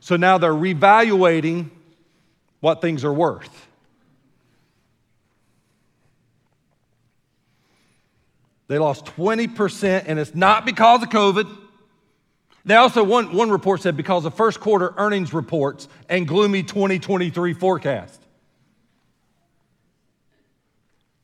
[0.00, 1.70] So now they're revaluating
[2.60, 3.66] what things are worth.
[8.68, 11.56] They lost 20%, and it's not because of COVID.
[12.64, 17.52] They also, one, one report said because of first quarter earnings reports and gloomy 2023
[17.52, 18.25] forecast.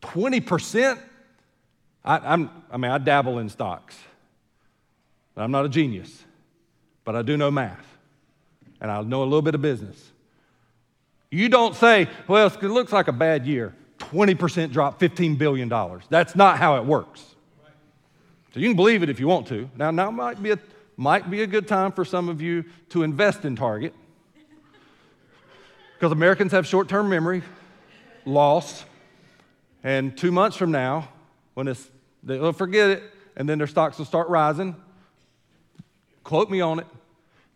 [0.02, 0.98] 20%?
[2.04, 3.96] I, I'm, I mean, I dabble in stocks.
[5.36, 6.24] I'm not a genius,
[7.04, 7.86] but I do know math,
[8.80, 10.10] and I know a little bit of business.
[11.30, 13.74] You don't say, well, it looks like a bad year.
[13.98, 15.68] 20% drop, $15 billion.
[16.10, 17.24] That's not how it works.
[18.52, 19.70] So you can believe it if you want to.
[19.76, 20.58] Now, now might be a,
[20.96, 23.94] might be a good time for some of you to invest in Target
[25.94, 27.42] because Americans have short term memory
[28.26, 28.84] loss.
[29.84, 31.08] And two months from now,
[31.54, 31.90] when it's,
[32.22, 33.02] they'll forget it,
[33.36, 34.76] and then their stocks will start rising.
[36.22, 36.86] Quote me on it.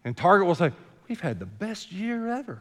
[0.05, 0.73] And Target will say,
[1.09, 2.61] We've had the best year ever.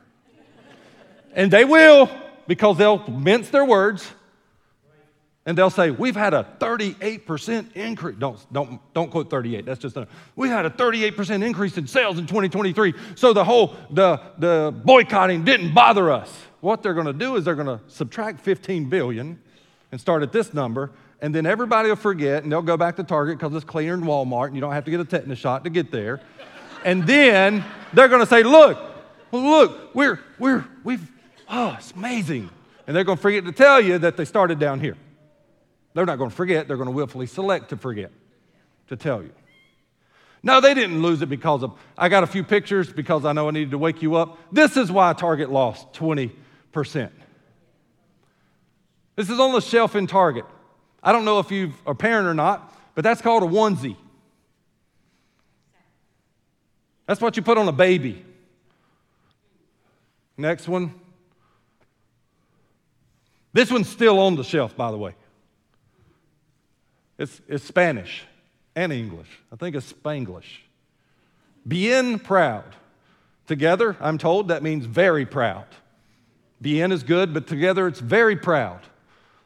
[1.34, 2.10] and they will,
[2.47, 4.12] because they'll mince their words.
[5.47, 8.15] And they'll say, We've had a 38% increase.
[8.19, 12.19] Don't, don't, don't quote 38, that's just a, we had a 38% increase in sales
[12.19, 12.93] in 2023.
[13.15, 16.32] So the whole, the, the boycotting didn't bother us.
[16.62, 19.39] What they're gonna do is they're gonna subtract 15 billion
[19.91, 23.04] and start at this number, and then everybody will forget and they'll go back to
[23.04, 25.63] Target because it's cleaner than Walmart and you don't have to get a tetanus shot
[25.63, 26.21] to get there.
[26.84, 28.78] and then they're going to say, look,
[29.32, 31.10] look, we're, we're, we've,
[31.50, 32.50] oh, it's amazing.
[32.88, 34.98] And they're going to forget to tell you that they started down here.
[35.93, 38.12] They're not going to forget, they're going to willfully select to forget
[38.89, 39.32] to tell you.
[40.43, 43.48] No, they didn't lose it because of, I got a few pictures because I know
[43.48, 44.38] I needed to wake you up.
[44.52, 46.32] This is why Target lost 20%.
[49.15, 50.45] This is on the shelf in Target.
[51.01, 53.95] I don't know if you're a parent or not, but that's called a onesie.
[57.06, 58.25] That's what you put on a baby.
[60.38, 60.93] Next one.
[63.54, 65.15] This one's still on the shelf, by the way.
[67.17, 68.23] It's, it's Spanish
[68.75, 69.30] and English.
[69.51, 70.60] I think it's Spanglish.
[71.65, 72.75] Bien proud.
[73.47, 75.67] Together, I'm told that means very proud.
[76.60, 78.82] Bien is good, but together it's very proud.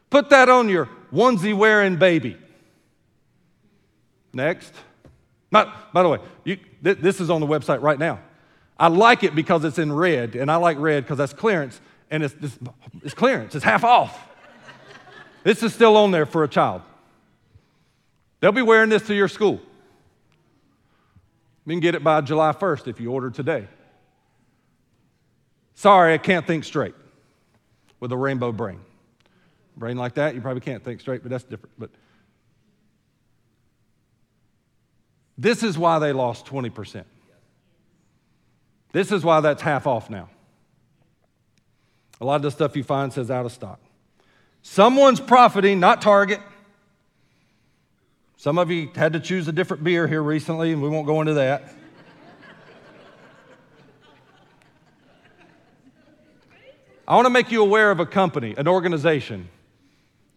[0.10, 2.38] Put that on your onesie wearing baby.
[4.34, 4.74] Next.
[5.52, 8.20] Not, by the way, you, th- this is on the website right now.
[8.78, 12.24] I like it because it's in red, and I like red because that's clearance, and
[12.24, 12.58] it's, it's,
[13.04, 14.30] it's clearance, it's half off.
[15.44, 16.82] this is still on there for a child.
[18.40, 19.60] They'll be wearing this to your school.
[21.66, 23.68] You can get it by July 1st if you order today.
[25.76, 26.96] Sorry, I can't think straight
[28.00, 28.80] with a rainbow brain
[29.80, 31.74] brain like that, you probably can't think straight, but that's different.
[31.80, 31.90] But
[35.38, 37.06] this is why they lost 20%.
[38.92, 40.30] This is why that's half off now.
[42.22, 43.80] A lot of the stuff you find says out of stock.
[44.62, 46.42] Someone's profiting, not Target.
[48.36, 51.22] Some of you had to choose a different beer here recently, and we won't go
[51.22, 51.74] into that.
[57.08, 59.50] I want to make you aware of a company, an organization.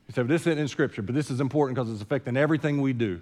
[0.09, 2.93] You say, this isn't in Scripture, but this is important because it's affecting everything we
[2.93, 3.21] do.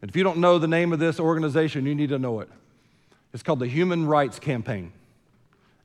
[0.00, 2.48] And if you don't know the name of this organization, you need to know it.
[3.32, 4.92] It's called the Human Rights Campaign,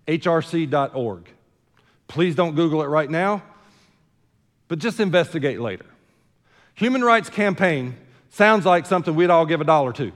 [0.07, 1.29] hrc.org.
[2.07, 3.43] Please don't Google it right now,
[4.67, 5.85] but just investigate later.
[6.75, 7.95] Human Rights Campaign
[8.29, 10.11] sounds like something we'd all give a dollar to.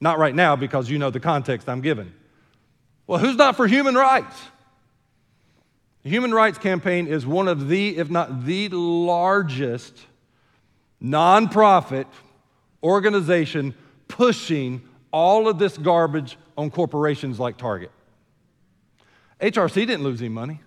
[0.00, 2.12] Not right now because you know the context I'm giving.
[3.06, 4.36] Well, who's not for human rights?
[6.06, 9.92] The Human Rights Campaign is one of the, if not the largest
[11.02, 12.06] nonprofit
[12.80, 13.74] organization
[14.06, 17.90] pushing all of this garbage on corporations like Target.
[19.40, 20.60] HRC didn't lose any money.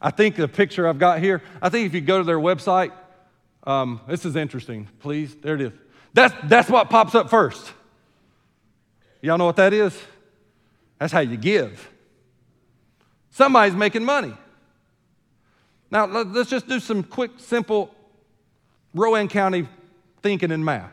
[0.00, 2.92] I think the picture I've got here, I think if you go to their website,
[3.64, 5.36] um, this is interesting, please.
[5.42, 5.72] There it is.
[6.14, 7.70] That's, that's what pops up first.
[9.20, 9.94] Y'all know what that is?
[10.98, 11.91] That's how you give.
[13.32, 14.34] Somebody's making money.
[15.90, 17.94] Now, let's just do some quick, simple
[18.94, 19.68] Rowan County
[20.22, 20.92] thinking and math.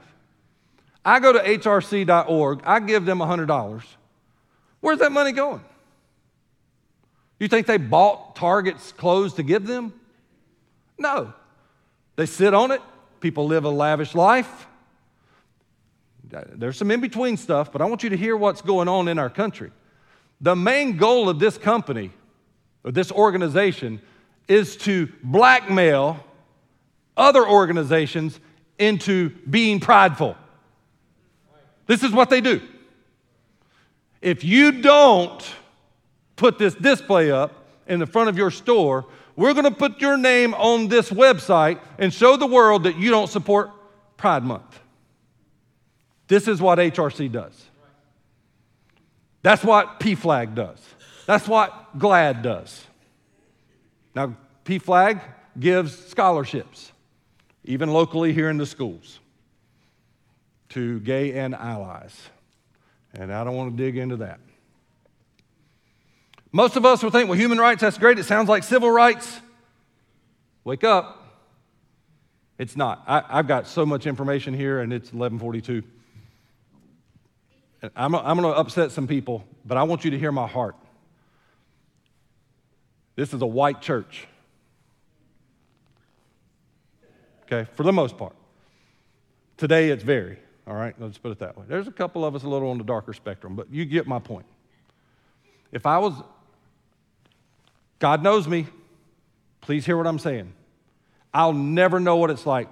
[1.05, 3.83] I go to hrc.org, I give them $100.
[4.81, 5.61] Where's that money going?
[7.39, 9.93] You think they bought Target's clothes to give them?
[10.97, 11.33] No.
[12.17, 12.81] They sit on it.
[13.21, 14.67] People live a lavish life.
[16.29, 19.17] There's some in between stuff, but I want you to hear what's going on in
[19.17, 19.71] our country.
[20.41, 22.11] The main goal of this company,
[22.83, 24.01] or this organization,
[24.47, 26.23] is to blackmail
[27.15, 28.39] other organizations
[28.77, 30.35] into being prideful.
[31.85, 32.61] This is what they do.
[34.21, 35.43] If you don't
[36.35, 39.05] put this display up in the front of your store,
[39.35, 43.09] we're going to put your name on this website and show the world that you
[43.09, 43.71] don't support
[44.17, 44.79] Pride Month.
[46.27, 47.65] This is what HRC does.
[49.41, 50.79] That's what PFLAG does.
[51.29, 52.83] That's what GLAAD does.
[54.15, 55.21] Now, PFLAG
[55.59, 56.91] gives scholarships,
[57.63, 59.19] even locally here in the schools
[60.69, 62.19] to gay and allies.
[63.13, 64.39] And I don't want to dig into that.
[66.51, 68.17] Most of us will think, well, human rights, that's great.
[68.17, 69.39] It sounds like civil rights.
[70.63, 71.15] Wake up.
[72.57, 73.03] It's not.
[73.05, 75.83] I, have got so much information here, and it's 1142.
[77.95, 80.75] I'm, I'm going to upset some people, but I want you to hear my heart.
[83.19, 84.25] This is a white church.
[87.43, 88.33] Okay, for the most part.
[89.57, 90.39] Today it's very.
[90.65, 91.65] All right, let's put it that way.
[91.67, 94.19] There's a couple of us a little on the darker spectrum, but you get my
[94.19, 94.45] point.
[95.73, 96.13] If I was,
[97.99, 98.67] God knows me,
[99.59, 100.53] please hear what I'm saying.
[101.33, 102.69] I'll never know what it's like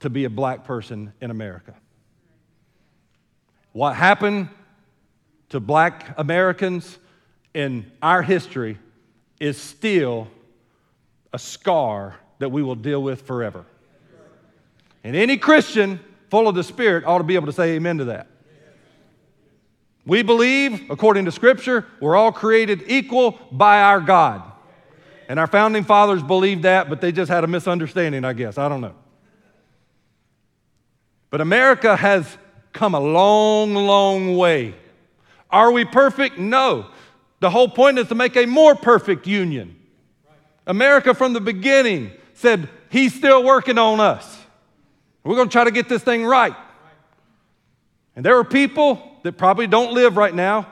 [0.00, 1.74] to be a black person in America.
[3.72, 4.50] What happened
[5.48, 6.96] to black Americans
[7.54, 8.78] in our history
[9.44, 10.26] is still
[11.34, 13.66] a scar that we will deal with forever.
[15.04, 18.06] And any Christian full of the Spirit ought to be able to say amen to
[18.06, 18.26] that.
[20.06, 24.50] We believe, according to Scripture, we're all created equal by our God.
[25.28, 28.56] And our founding fathers believed that, but they just had a misunderstanding, I guess.
[28.56, 28.94] I don't know.
[31.28, 32.38] But America has
[32.72, 34.74] come a long, long way.
[35.50, 36.38] Are we perfect?
[36.38, 36.86] No.
[37.44, 39.76] The whole point is to make a more perfect union.
[40.66, 44.40] America, from the beginning, said, He's still working on us.
[45.24, 46.56] We're going to try to get this thing right.
[48.16, 50.66] And there are people that probably don't live right now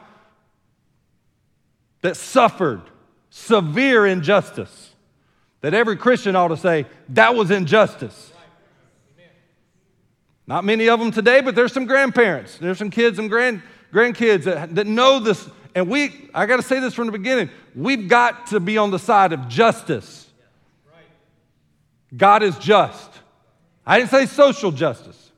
[2.00, 2.80] that suffered
[3.28, 4.94] severe injustice.
[5.60, 8.32] That every Christian ought to say, that was injustice.
[10.46, 13.60] Not many of them today, but there's some grandparents, there's some kids and grand,
[13.92, 15.50] grandkids that, that know this.
[15.74, 18.90] And we, I got to say this from the beginning, we've got to be on
[18.90, 20.28] the side of justice.
[22.14, 23.10] God is just.
[23.86, 25.30] I didn't say social justice.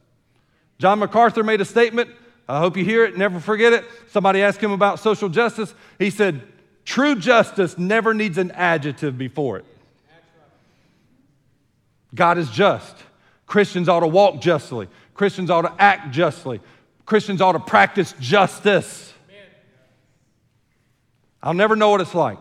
[0.78, 2.10] John MacArthur made a statement.
[2.48, 3.84] I hope you hear it, never forget it.
[4.10, 5.72] Somebody asked him about social justice.
[5.98, 6.42] He said,
[6.84, 9.64] True justice never needs an adjective before it.
[12.14, 12.94] God is just.
[13.46, 16.60] Christians ought to walk justly, Christians ought to act justly,
[17.06, 19.13] Christians ought to practice justice.
[21.44, 22.38] I'll never know what it's like.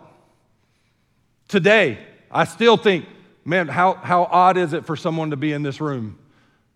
[1.49, 1.99] Today,
[2.32, 3.06] I still think
[3.45, 6.18] man, how, how odd is it for someone to be in this room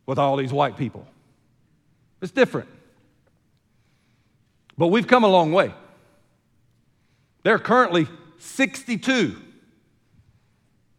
[0.06, 1.08] with all these white people?
[2.22, 2.68] It's different.
[4.78, 5.74] But we've come a long way.
[7.44, 8.08] There are currently
[8.40, 9.36] 62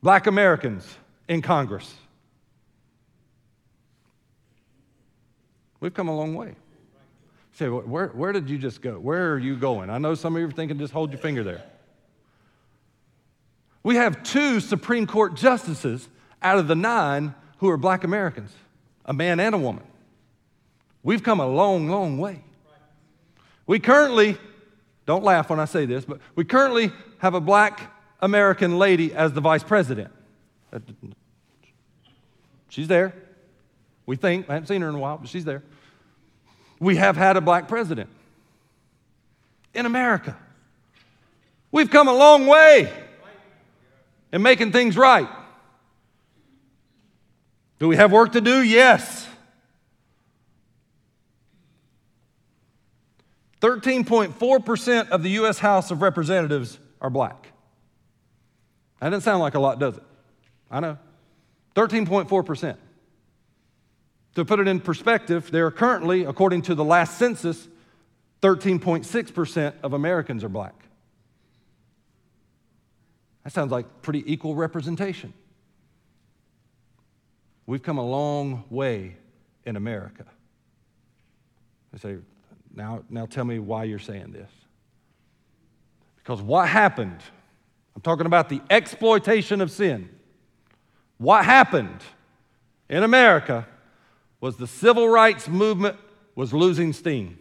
[0.03, 0.87] black Americans
[1.29, 1.93] in Congress.
[5.81, 6.55] We've come a long way.
[7.59, 9.01] Say, where, where did you just go?
[9.01, 9.91] Where are you going?
[9.91, 11.65] I know some of you are thinking, just hold your finger there.
[13.83, 16.09] We have two Supreme Court justices
[16.41, 18.53] out of the nine who are black Americans,
[19.05, 19.83] a man and a woman.
[21.03, 22.45] We've come a long, long way.
[23.67, 24.39] We currently,
[25.05, 29.33] don't laugh when I say this, but we currently have a black American lady as
[29.33, 30.13] the vice president.
[32.69, 33.15] She's there.
[34.07, 35.65] We think, I haven't seen her in a while, but she's there.
[36.81, 38.11] We have had a black president
[39.75, 40.37] in America.
[41.71, 42.93] We've come a long way
[44.33, 45.29] in making things right.
[47.79, 48.63] Do we have work to do?
[48.63, 49.29] Yes.
[53.61, 55.59] 13.4% of the U.S.
[55.59, 57.49] House of Representatives are black.
[59.01, 60.03] That doesn't sound like a lot, does it?
[60.71, 60.99] I know.
[61.75, 62.77] 13.4%.
[64.39, 67.67] To put it in perspective, there are currently, according to the last census,
[68.41, 70.77] 13.6% of Americans are black.
[73.43, 75.33] That sounds like pretty equal representation.
[77.67, 79.17] We've come a long way
[79.67, 80.25] in America.
[81.93, 82.19] I say,
[82.73, 84.51] now, now tell me why you're saying this.
[86.19, 87.23] Because what happened,
[87.97, 90.09] I'm talking about the exploitation of sin.
[91.17, 92.03] What happened
[92.89, 93.67] in America
[94.41, 95.97] was the civil rights movement
[96.35, 97.39] was losing steam.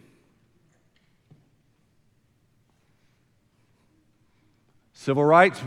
[4.92, 5.60] Civil rights,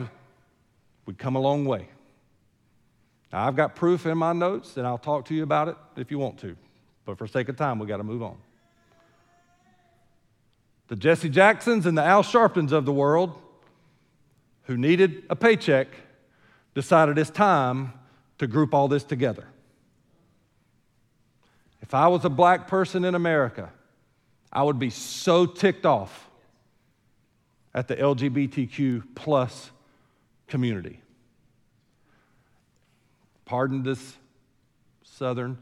[1.06, 1.88] we'd come a long way.
[3.32, 6.12] Now, I've got proof in my notes, and I'll talk to you about it if
[6.12, 6.58] you want to.
[7.06, 8.38] But for sake of time, we got to move on.
[10.90, 13.34] The Jesse Jacksons and the Al Sharptons of the world,
[14.64, 15.88] who needed a paycheck,
[16.76, 17.94] decided it's time
[18.38, 19.48] to group all this together.
[21.82, 23.72] If I was a black person in America,
[24.52, 26.30] I would be so ticked off
[27.74, 29.72] at the LGBTQ plus
[30.48, 31.02] community.
[33.46, 34.16] Pardon this
[35.04, 35.58] southern,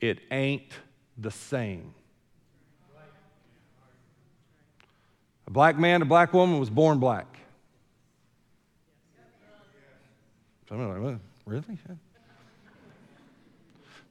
[0.00, 0.72] it ain't
[1.16, 1.94] the same.
[5.46, 7.26] A black man, a black woman was born black.
[10.68, 11.78] Somebody like, really?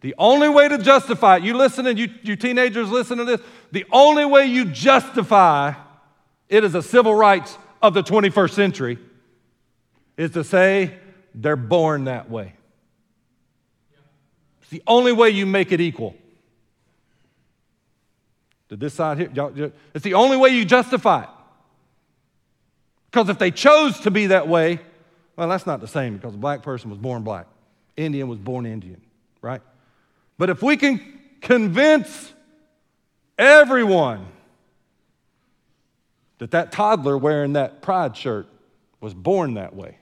[0.02, 3.42] The only way to justify it, you listening, you, you teenagers listen to this,
[3.72, 5.74] the only way you justify
[6.48, 8.98] it as a civil rights of the 21st century
[10.18, 10.98] is to say
[11.36, 12.54] they're born that way.
[14.62, 16.16] It's the only way you make it equal.
[18.70, 19.72] Did this side here?
[19.94, 21.30] It's the only way you justify it.
[23.12, 24.80] Because if they chose to be that way,
[25.36, 27.48] well, that's not the same because a black person was born black,
[27.98, 29.02] Indian was born Indian,
[29.42, 29.62] right?
[30.40, 31.02] But if we can
[31.42, 32.34] convince
[33.38, 34.26] everyone
[36.38, 38.48] that that toddler wearing that pride shirt
[39.02, 39.98] was born that way,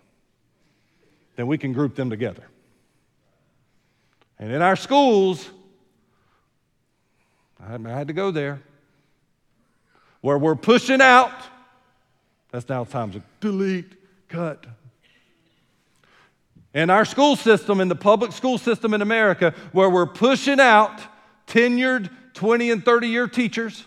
[1.37, 2.43] then we can group them together.
[4.37, 5.49] And in our schools,
[7.59, 8.61] I had to go there,
[10.21, 11.33] where we're pushing out,
[12.51, 13.93] that's now time to delete,
[14.29, 14.67] cut,
[16.77, 21.01] in our school system, in the public school system in America, where we're pushing out
[21.47, 23.83] tenured 20 and 30 year teachers,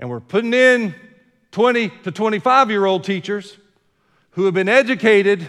[0.00, 0.96] and we're putting in
[1.52, 3.56] 20 to 25 year old teachers
[4.30, 5.48] who have been educated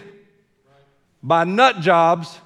[1.20, 2.38] by nut jobs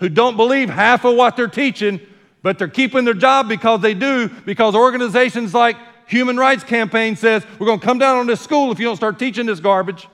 [0.00, 1.98] who don't believe half of what they're teaching,
[2.42, 7.44] but they're keeping their job because they do, because organizations like human rights campaign says
[7.58, 10.08] we're going to come down on this school if you don't start teaching this garbage,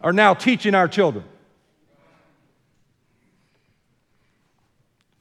[0.00, 1.24] are now teaching our children.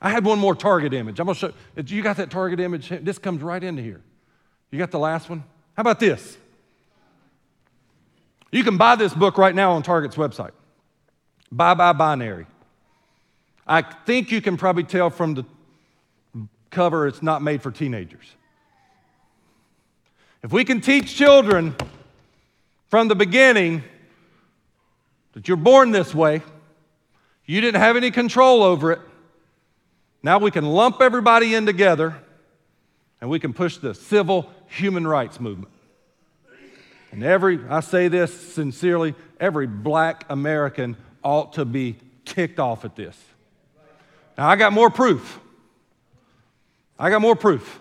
[0.02, 1.20] I had one more target image.
[1.20, 1.54] I'm going to show
[1.86, 2.90] you got that target image.
[2.90, 4.02] This comes right into here.
[4.70, 5.46] You got the last one?
[5.76, 6.38] How about this?
[8.52, 10.52] You can buy this book right now on Target's website.
[11.52, 12.48] Bye bye binary.
[13.66, 15.46] I think you can probably tell from the
[16.70, 18.26] cover it's not made for teenagers.
[20.44, 21.74] If we can teach children
[22.90, 23.82] from the beginning
[25.32, 26.42] that you're born this way,
[27.46, 29.00] you didn't have any control over it,
[30.22, 32.18] now we can lump everybody in together
[33.22, 35.72] and we can push the civil human rights movement.
[37.14, 42.98] And every, I say this sincerely, every black American ought to be ticked off at
[42.98, 43.18] this.
[44.38, 45.40] Now, I got more proof.
[47.00, 47.80] I got more proof.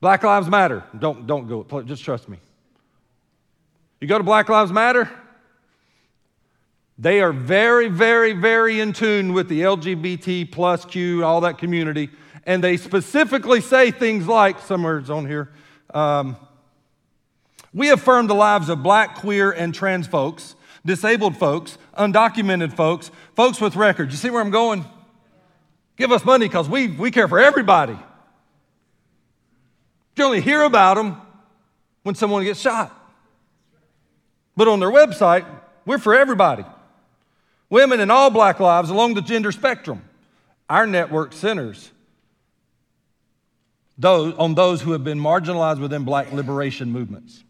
[0.00, 0.84] Black Lives Matter.
[0.98, 2.38] Don't, don't go, just trust me.
[4.00, 5.10] You go to Black Lives Matter,
[6.98, 12.10] they are very, very, very in tune with the LGBT plus Q, all that community.
[12.44, 15.50] And they specifically say things like, somewhere's on here,
[15.92, 16.36] um,
[17.74, 20.54] we affirm the lives of black, queer, and trans folks,
[20.86, 24.12] disabled folks, undocumented folks, folks with records.
[24.12, 24.86] You see where I'm going?
[25.96, 27.98] Give us money because we, we care for everybody.
[30.16, 31.20] You only hear about them
[32.02, 32.92] when someone gets shot.
[34.56, 35.44] But on their website,
[35.84, 36.64] we're for everybody.
[37.68, 40.02] Women and all black lives along the gender spectrum.
[40.68, 41.90] Our network centers
[43.98, 47.42] those, on those who have been marginalized within black liberation movements.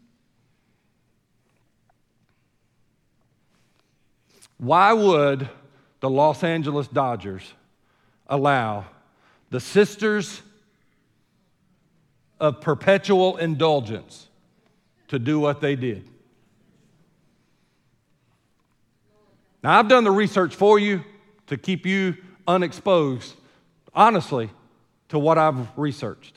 [4.57, 5.49] Why would
[5.99, 7.53] the Los Angeles Dodgers
[8.27, 8.85] allow
[9.49, 10.41] the Sisters
[12.39, 14.27] of Perpetual Indulgence
[15.07, 16.07] to do what they did?
[19.63, 21.03] Now, I've done the research for you
[21.47, 22.17] to keep you
[22.47, 23.35] unexposed,
[23.93, 24.49] honestly,
[25.09, 26.35] to what I've researched.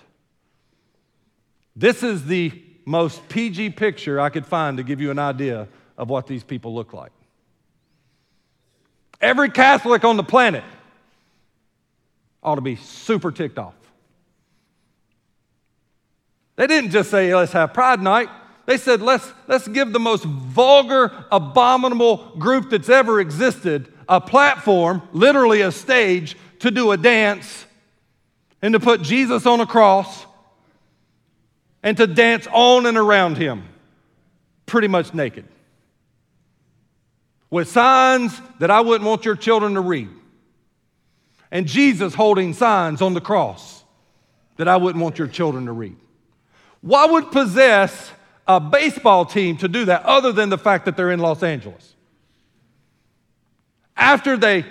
[1.76, 6.08] This is the most PG picture I could find to give you an idea of
[6.08, 7.12] what these people look like.
[9.20, 10.64] Every Catholic on the planet
[12.42, 13.74] ought to be super ticked off.
[16.60, 18.28] They didn't just say, let's have Pride Night.
[18.66, 25.00] They said, let's, let's give the most vulgar, abominable group that's ever existed a platform,
[25.14, 27.64] literally a stage, to do a dance
[28.60, 30.26] and to put Jesus on a cross
[31.82, 33.66] and to dance on and around him,
[34.66, 35.46] pretty much naked
[37.48, 40.10] with signs that I wouldn't want your children to read.
[41.50, 43.82] And Jesus holding signs on the cross
[44.56, 45.96] that I wouldn't want your children to read.
[46.80, 48.10] What would possess
[48.46, 51.94] a baseball team to do that other than the fact that they're in Los Angeles?
[53.96, 54.64] After they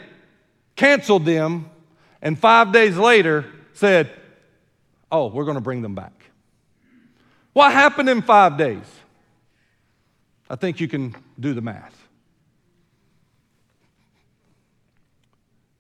[0.76, 1.70] canceled them
[2.22, 4.10] and five days later said,
[5.12, 6.14] Oh, we're going to bring them back.
[7.54, 8.86] What happened in five days?
[10.50, 11.96] I think you can do the math.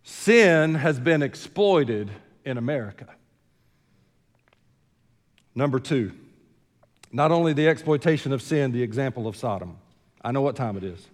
[0.03, 2.09] Sin has been exploited
[2.43, 3.07] in America.
[5.55, 6.13] Number two,
[7.11, 9.77] not only the exploitation of sin, the example of Sodom.
[10.21, 11.07] I know what time it is.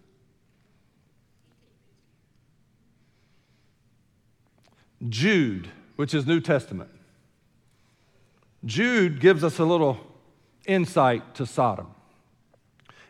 [5.07, 6.89] Jude, which is New Testament.
[8.65, 9.97] Jude gives us a little
[10.65, 11.87] insight to Sodom.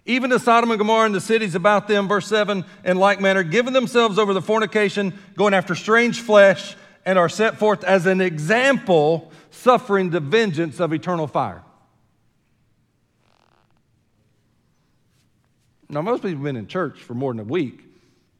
[0.05, 3.41] Even to Sodom and Gomorrah and the cities about them, verse 7, in like manner,
[3.41, 8.21] giving themselves over the fornication, going after strange flesh, and are set forth as an
[8.21, 11.63] example, suffering the vengeance of eternal fire.
[15.89, 17.83] Now, most people have been in church for more than a week,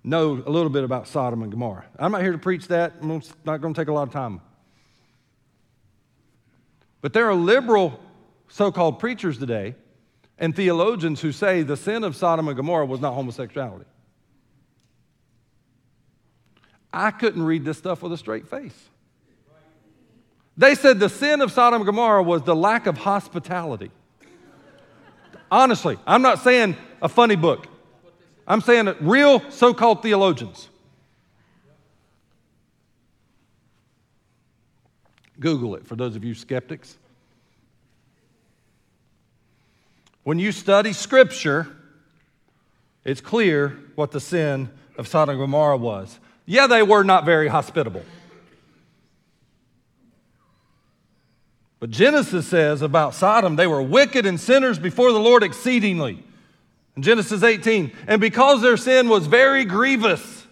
[0.04, 1.86] know a little bit about Sodom and Gomorrah.
[1.98, 4.42] I'm not here to preach that, I'm not going to take a lot of time.
[7.02, 8.00] But there are liberal
[8.48, 9.76] so called preachers today
[10.38, 13.86] and theologians who say the sin of Sodom and Gomorrah was not homosexuality.
[16.92, 18.90] I couldn't read this stuff with a straight face.
[20.58, 23.92] They said the sin of Sodom and Gomorrah was the lack of hospitality.
[25.52, 27.68] Honestly, I'm not saying a funny book.
[28.48, 30.70] I'm saying that real so called theologians.
[35.40, 36.98] Google it for those of you skeptics.
[40.24, 41.68] When you study Scripture,
[43.04, 46.20] it's clear what the sin of Sodom and Gomorrah was.
[46.46, 48.04] Yeah, they were not very hospitable.
[51.80, 56.24] But Genesis says about Sodom, they were wicked and sinners before the Lord exceedingly.
[56.96, 60.48] In Genesis 18, and because their sin was very grievous.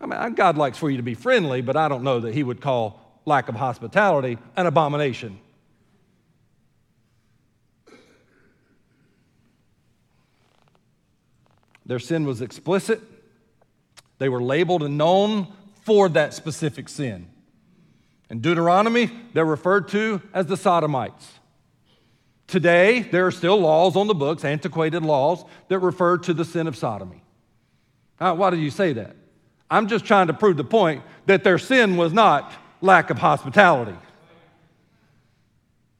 [0.00, 2.44] I mean, God likes for you to be friendly, but I don't know that He
[2.44, 5.40] would call lack of hospitality an abomination.
[11.84, 13.00] Their sin was explicit.
[14.18, 15.48] They were labeled and known
[15.82, 17.31] for that specific sin.
[18.32, 21.38] In Deuteronomy, they're referred to as the Sodomites.
[22.46, 26.66] Today, there are still laws on the books, antiquated laws, that refer to the sin
[26.66, 27.22] of sodomy.
[28.18, 29.16] Now, why do you say that?
[29.70, 33.96] I'm just trying to prove the point that their sin was not lack of hospitality.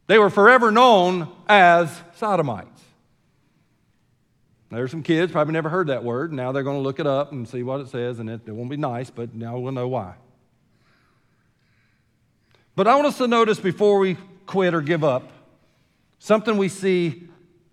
[0.06, 2.82] They were forever known as Sodomites.
[4.70, 6.32] There's some kids probably never heard that word.
[6.32, 8.52] Now they're going to look it up and see what it says, and it, it
[8.52, 10.14] won't be nice, but now we'll know why.
[12.74, 14.16] But I want us to notice before we
[14.46, 15.30] quit or give up
[16.18, 17.28] something we see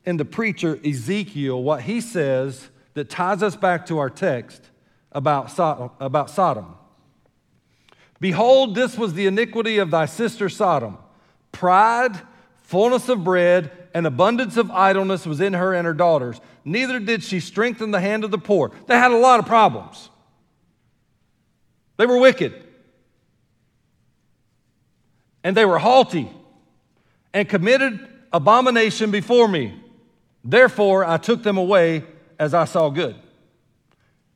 [0.06, 4.62] in the preacher Ezekiel what he says that ties us back to our text
[5.12, 5.92] about Sodom.
[6.00, 6.76] About Sodom.
[8.20, 10.98] Behold, this was the iniquity of thy sister Sodom.
[11.52, 12.20] Pride,
[12.64, 16.42] fullness of bread, and abundance of idleness was in her and her daughters.
[16.66, 18.72] Neither did she strengthen the hand of the poor.
[18.88, 20.10] They had a lot of problems.
[21.98, 22.66] They were wicked.
[25.44, 26.30] And they were haughty
[27.34, 29.74] and committed abomination before me.
[30.44, 32.04] Therefore, I took them away
[32.38, 33.16] as I saw good.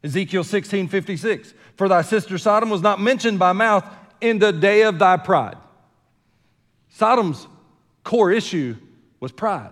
[0.03, 1.53] Ezekiel 16 56.
[1.75, 3.85] For thy sister Sodom was not mentioned by mouth
[4.21, 5.57] in the day of thy pride.
[6.89, 7.47] Sodom's
[8.03, 8.75] core issue
[9.19, 9.71] was pride,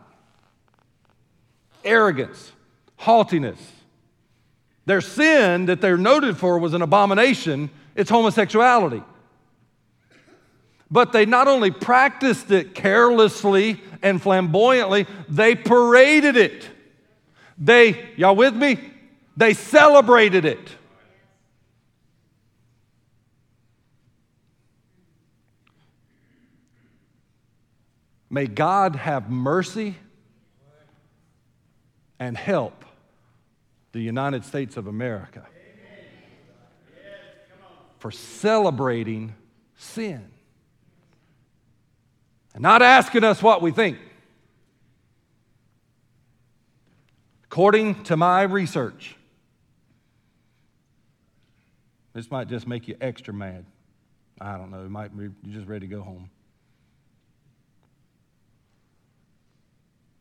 [1.84, 2.52] arrogance,
[2.98, 3.60] haughtiness.
[4.86, 9.04] Their sin that they're noted for was an abomination, it's homosexuality.
[10.92, 16.68] But they not only practiced it carelessly and flamboyantly, they paraded it.
[17.58, 18.78] They, y'all with me?
[19.38, 20.60] They celebrated it.
[28.30, 29.96] May God have mercy
[32.20, 32.84] and help
[33.94, 35.46] the United States of America
[38.00, 39.36] for celebrating
[39.76, 40.31] sin
[42.54, 43.98] and not asking us what we think.
[47.46, 49.16] According to my research,
[52.14, 53.66] this might just make you extra mad.
[54.40, 56.30] I don't know, it might be just ready to go home.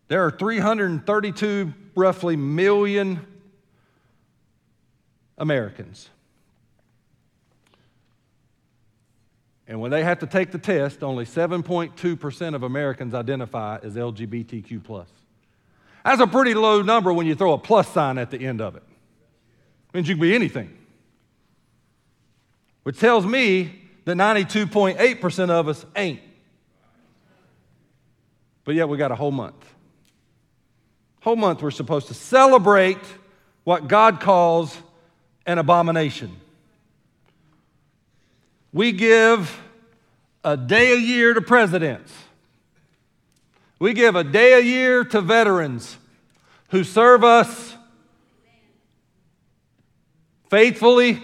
[0.09, 3.25] There are 332 roughly million
[5.39, 6.11] Americans.
[9.71, 15.07] And when they have to take the test, only 7.2% of Americans identify as LGBTQ.
[16.05, 18.77] That's a pretty low number when you throw a plus sign at the end of
[18.77, 18.83] it.
[18.83, 20.77] it means you can be anything.
[22.83, 26.21] Which tells me that 92.8% of us ain't.
[28.65, 29.65] But yet we got a whole month
[31.21, 32.99] whole month we're supposed to celebrate
[33.65, 34.77] what God calls
[35.47, 36.35] an abomination.
[38.73, 39.61] We give
[40.45, 42.13] a day a year to presidents.
[43.79, 45.97] We give a day a year to veterans
[46.69, 47.75] who serve us
[50.51, 51.21] faithfully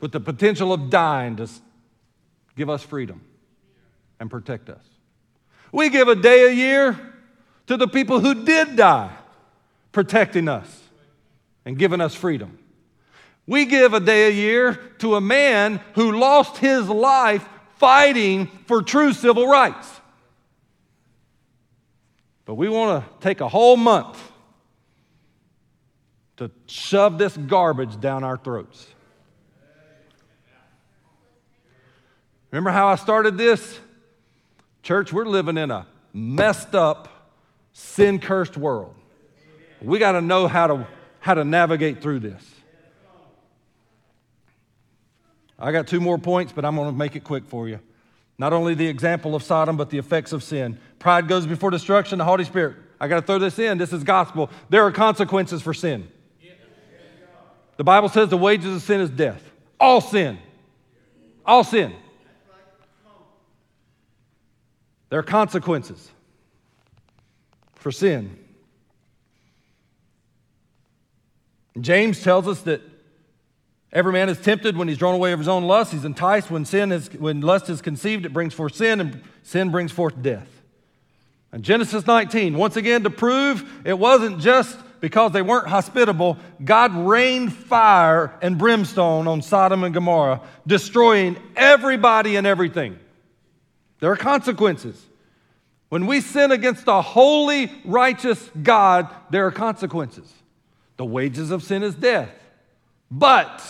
[0.00, 1.48] with the potential of dying to
[2.56, 3.20] give us freedom
[4.18, 4.82] and protect us.
[5.72, 6.98] We give a day a year
[7.66, 9.14] to the people who did die,
[9.92, 10.82] protecting us
[11.64, 12.58] and giving us freedom.
[13.46, 18.82] We give a day a year to a man who lost his life fighting for
[18.82, 19.88] true civil rights.
[22.44, 24.20] But we want to take a whole month
[26.38, 28.86] to shove this garbage down our throats.
[32.50, 33.80] Remember how I started this?
[34.82, 37.32] Church, we're living in a messed up,
[37.72, 38.94] sin cursed world.
[39.82, 40.86] We got to know how to,
[41.20, 42.55] how to navigate through this.
[45.58, 47.80] I got two more points, but I'm going to make it quick for you.
[48.38, 50.78] Not only the example of Sodom, but the effects of sin.
[50.98, 52.76] Pride goes before destruction, the haughty spirit.
[53.00, 53.78] I got to throw this in.
[53.78, 54.50] This is gospel.
[54.68, 56.08] There are consequences for sin.
[57.76, 59.42] The Bible says the wages of sin is death.
[59.78, 60.38] All sin.
[61.44, 61.94] All sin.
[65.08, 66.10] There are consequences
[67.74, 68.36] for sin.
[71.80, 72.80] James tells us that
[73.92, 75.92] every man is tempted when he's drawn away of his own lust.
[75.92, 79.70] He's enticed when sin is when lust is conceived, it brings forth sin, and sin
[79.70, 80.48] brings forth death.
[81.52, 86.94] And Genesis 19, once again, to prove it wasn't just because they weren't hospitable, God
[86.94, 92.98] rained fire and brimstone on Sodom and Gomorrah, destroying everybody and everything.
[94.00, 95.00] There are consequences.
[95.88, 100.30] When we sin against a holy, righteous God, there are consequences.
[100.96, 102.30] The wages of sin is death.
[103.10, 103.62] But,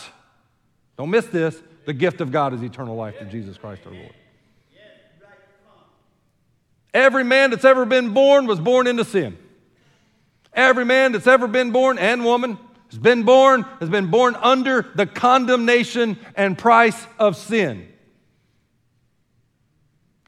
[0.97, 4.14] don't miss this, the gift of God is eternal life through Jesus Christ our Lord.
[6.93, 9.37] Every man that's ever been born was born into sin.
[10.55, 12.59] Every man that's ever been born and woman
[12.91, 17.87] has been born, has been born under the condemnation and price of sin.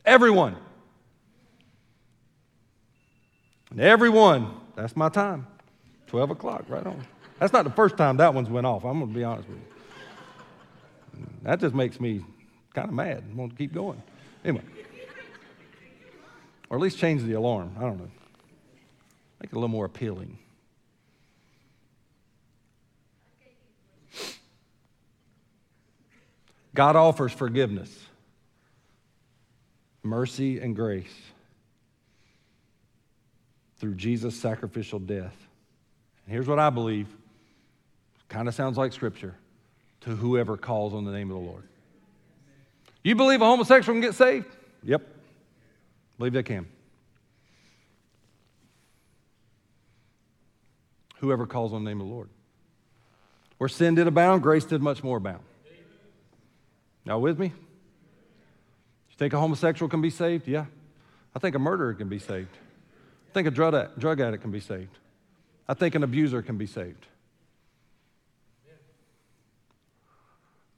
[0.05, 0.57] Everyone.
[3.71, 5.47] And everyone, that's my time.
[6.09, 7.03] 12 o'clock, right on.
[7.39, 8.85] That's not the first time that one's went off.
[8.85, 9.65] I'm going to be honest with you.
[11.43, 12.25] That just makes me
[12.75, 13.25] kind of mad.
[13.31, 14.03] I want to keep going.
[14.45, 14.65] Anyway.
[16.71, 17.75] Or at least change the alarm.
[17.79, 18.11] I don't know.
[19.41, 20.39] Make it a little more appealing.
[26.75, 28.07] God offers forgiveness,
[30.05, 31.07] mercy, and grace
[33.79, 35.35] through Jesus' sacrificial death.
[36.25, 37.09] And here's what I believe
[38.29, 39.35] kind of sounds like scripture
[40.03, 41.65] to whoever calls on the name of the Lord.
[43.03, 44.47] You believe a homosexual can get saved?
[44.83, 45.07] Yep.
[46.19, 46.67] Believe they can.
[51.21, 52.29] Whoever calls on the name of the Lord.
[53.59, 55.43] Where sin did abound, grace did much more abound.
[57.05, 57.47] Now, with me?
[57.47, 60.47] You think a homosexual can be saved?
[60.47, 60.67] Yeah.
[61.35, 62.57] I think a murderer can be saved.
[63.31, 64.99] I think a drug addict, drug addict can be saved.
[65.69, 67.07] I think an abuser can be saved.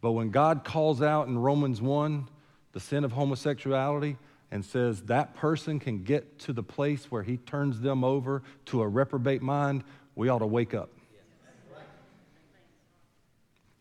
[0.01, 2.28] But when God calls out in Romans 1
[2.72, 4.16] the sin of homosexuality
[4.51, 8.82] and says that person can get to the place where he turns them over to
[8.82, 9.84] a reprobate mind,
[10.14, 10.90] we ought to wake up.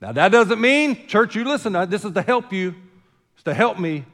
[0.02, 2.74] Now, that doesn't mean, church, you listen, this is to help you,
[3.34, 4.06] it's to help me.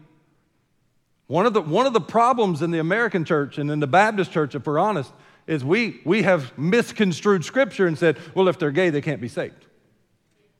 [1.27, 4.31] One of, the, one of the problems in the American church and in the Baptist
[4.31, 5.11] church, if we're honest,
[5.47, 9.27] is we, we have misconstrued Scripture and said, well, if they're gay, they can't be
[9.27, 9.65] saved.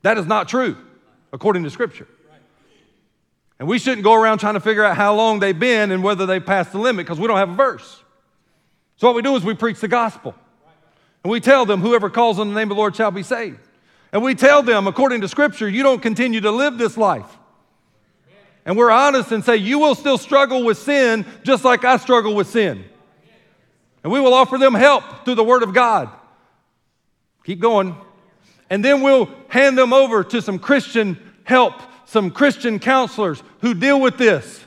[0.04, 0.78] That is not true,
[1.36, 2.08] according to Scripture.
[3.60, 6.26] And we shouldn't go around trying to figure out how long they've been and whether
[6.26, 8.02] they passed the limit because we don't have a verse.
[8.96, 10.34] So what we do is we preach the gospel.
[11.24, 13.60] And we tell them, whoever calls on the name of the Lord shall be saved.
[14.14, 17.38] And we tell them, according to Scripture, you don't continue to live this life.
[18.66, 22.34] And we're honest and say, you will still struggle with sin just like I struggle
[22.34, 22.86] with sin.
[24.04, 26.10] And we will offer them help through the Word of God.
[27.44, 27.96] Keep going.
[28.70, 31.74] And then we'll hand them over to some Christian help
[32.06, 34.64] some Christian counselors who deal with this,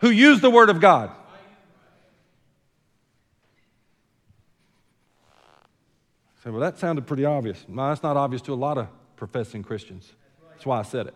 [0.00, 1.10] who use the Word of God.
[6.42, 7.64] Say, well, that sounded pretty obvious.
[7.68, 10.12] No, that's not obvious to a lot of professing Christians.
[10.50, 11.14] That's why I said it.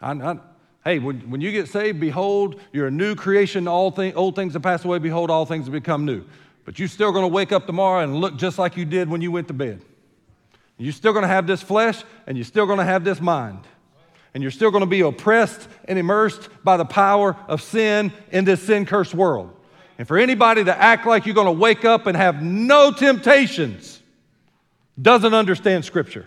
[0.00, 0.38] I, I,
[0.84, 3.66] hey, when, when you get saved, behold, you're a new creation.
[3.66, 4.98] All thing, old things have passed away.
[4.98, 6.24] Behold, all things have become new.
[6.64, 9.20] But you're still going to wake up tomorrow and look just like you did when
[9.20, 9.82] you went to bed.
[10.78, 13.60] You're still going to have this flesh and you're still going to have this mind.
[14.34, 18.44] And you're still going to be oppressed and immersed by the power of sin in
[18.44, 19.54] this sin cursed world.
[19.98, 24.00] And for anybody to act like you're going to wake up and have no temptations
[25.00, 26.26] doesn't understand Scripture.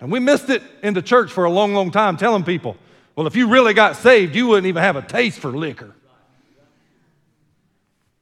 [0.00, 2.76] And we missed it in the church for a long, long time, telling people,
[3.16, 5.94] well, if you really got saved, you wouldn't even have a taste for liquor.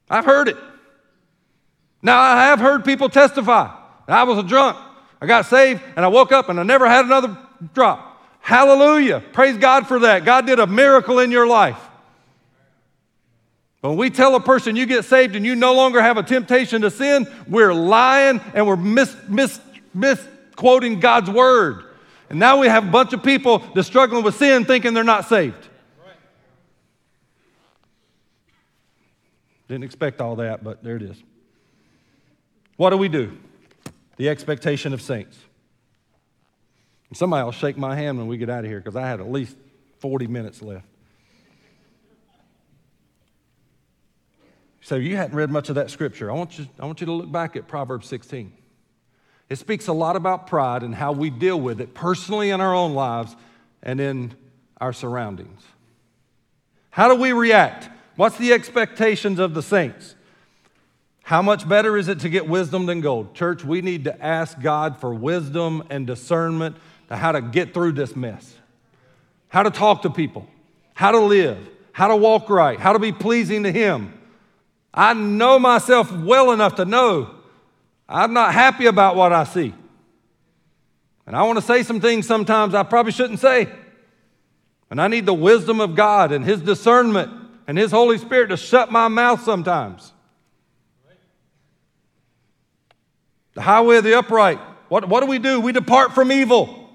[0.09, 0.57] I've heard it.
[2.01, 3.71] Now, I have heard people testify
[4.07, 4.77] I was a drunk.
[5.21, 7.37] I got saved and I woke up and I never had another
[7.73, 8.21] drop.
[8.41, 9.23] Hallelujah.
[9.31, 10.25] Praise God for that.
[10.25, 11.79] God did a miracle in your life.
[13.79, 16.81] When we tell a person you get saved and you no longer have a temptation
[16.81, 19.59] to sin, we're lying and we're mis- mis-
[19.93, 21.83] misquoting God's word.
[22.29, 25.27] And now we have a bunch of people that's struggling with sin thinking they're not
[25.27, 25.67] saved.
[29.67, 31.21] Didn't expect all that, but there it is.
[32.77, 33.37] What do we do?
[34.17, 35.37] The expectation of saints.
[37.09, 39.19] And somebody will shake my hand when we get out of here because I had
[39.19, 39.55] at least
[39.99, 40.85] 40 minutes left.
[44.81, 46.29] So you hadn't read much of that scripture.
[46.29, 48.51] I want you, I want you to look back at Proverbs 16.
[49.49, 52.73] It speaks a lot about pride and how we deal with it personally in our
[52.75, 53.35] own lives
[53.81, 54.33] and in
[54.81, 55.61] our surroundings.
[56.89, 57.89] How do we react?
[58.15, 60.15] What's the expectations of the saints?
[61.23, 63.33] How much better is it to get wisdom than gold?
[63.33, 66.75] Church, we need to ask God for wisdom and discernment
[67.07, 68.57] to how to get through this mess,
[69.47, 70.47] how to talk to people,
[70.93, 71.57] how to live,
[71.93, 74.13] how to walk right, how to be pleasing to Him.
[74.93, 77.33] I know myself well enough to know
[78.07, 79.73] I'm not happy about what I see.
[81.25, 83.69] And I want to say some things sometimes I probably shouldn't say.
[84.89, 87.31] And I need the wisdom of God and His discernment
[87.65, 90.12] and His Holy Spirit to shut my mouth sometimes.
[93.53, 94.59] The highway of the upright.
[94.89, 95.59] What, what do we do?
[95.59, 96.89] We depart from evil.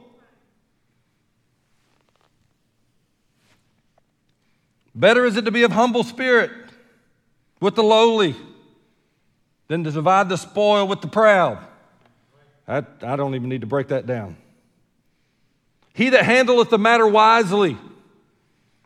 [4.95, 6.51] Better is it to be of humble spirit
[7.61, 8.35] with the lowly
[9.69, 11.59] than to divide the spoil with the proud.
[12.67, 14.37] I, I don't even need to break that down.
[15.95, 17.77] He that handleth the matter wisely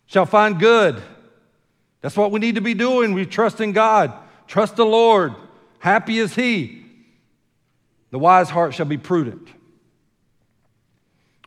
[0.07, 1.03] shall find good.
[2.03, 3.15] That's what we need to be doing.
[3.15, 4.13] We trust in God,
[4.47, 5.35] trust the Lord.
[5.79, 6.82] Happy is he
[8.13, 9.49] the wise heart shall be prudent.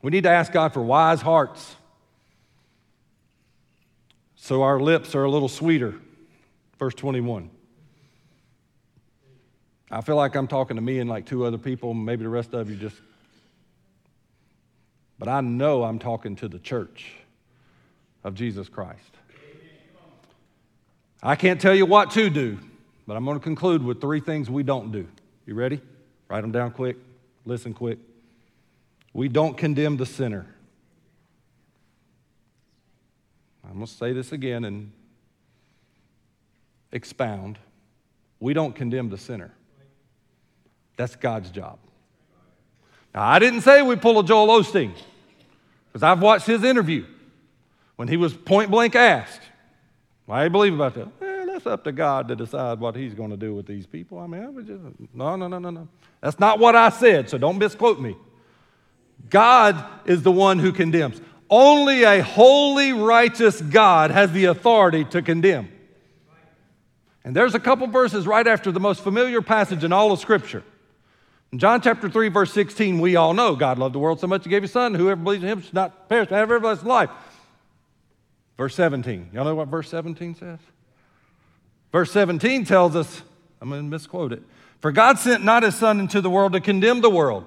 [0.01, 1.75] We need to ask God for wise hearts.
[4.35, 5.95] so our lips are a little sweeter.
[6.77, 7.49] Verse 21.
[9.89, 12.53] I feel like I'm talking to me and like two other people, maybe the rest
[12.53, 12.99] of you just.
[15.17, 17.13] But I know I'm talking to the church
[18.23, 18.99] of Jesus Christ.
[21.21, 22.57] I can't tell you what to do,
[23.07, 25.07] but I'm going to conclude with three things we don't do.
[25.45, 25.79] You ready?
[26.29, 26.97] Write them down quick.
[27.45, 27.99] Listen quick.
[29.13, 30.45] We don't condemn the sinner.
[33.63, 34.91] I'm going to say this again and
[36.91, 37.57] expound.
[38.39, 39.51] We don't condemn the sinner.
[40.97, 41.79] That's God's job.
[43.13, 44.93] Now, I didn't say we pull a Joel Osteen
[45.87, 47.05] because I've watched his interview
[47.95, 49.41] when he was point blank asked,
[50.25, 51.24] Why do you believe about that?
[51.65, 54.19] That's up to God to decide what he's going to do with these people.
[54.19, 54.83] I mean, I just,
[55.15, 55.87] no, no, no, no, no.
[56.21, 58.15] That's not what I said, so don't misquote me.
[59.31, 61.19] God is the one who condemns.
[61.49, 65.69] Only a holy, righteous God has the authority to condemn.
[67.23, 70.63] And there's a couple verses right after the most familiar passage in all of Scripture.
[71.51, 74.43] In John chapter 3, verse 16, we all know God loved the world so much
[74.43, 77.09] he gave his son, whoever believes in him should not perish, but have everlasting life.
[78.55, 79.31] Verse 17.
[79.33, 80.59] Y'all know what verse 17 says?
[81.95, 83.21] Verse 17 tells us,
[83.61, 84.43] I'm going to misquote it.
[84.81, 87.45] For God sent not his son into the world to condemn the world,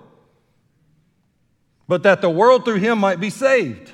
[1.87, 3.93] but that the world through him might be saved.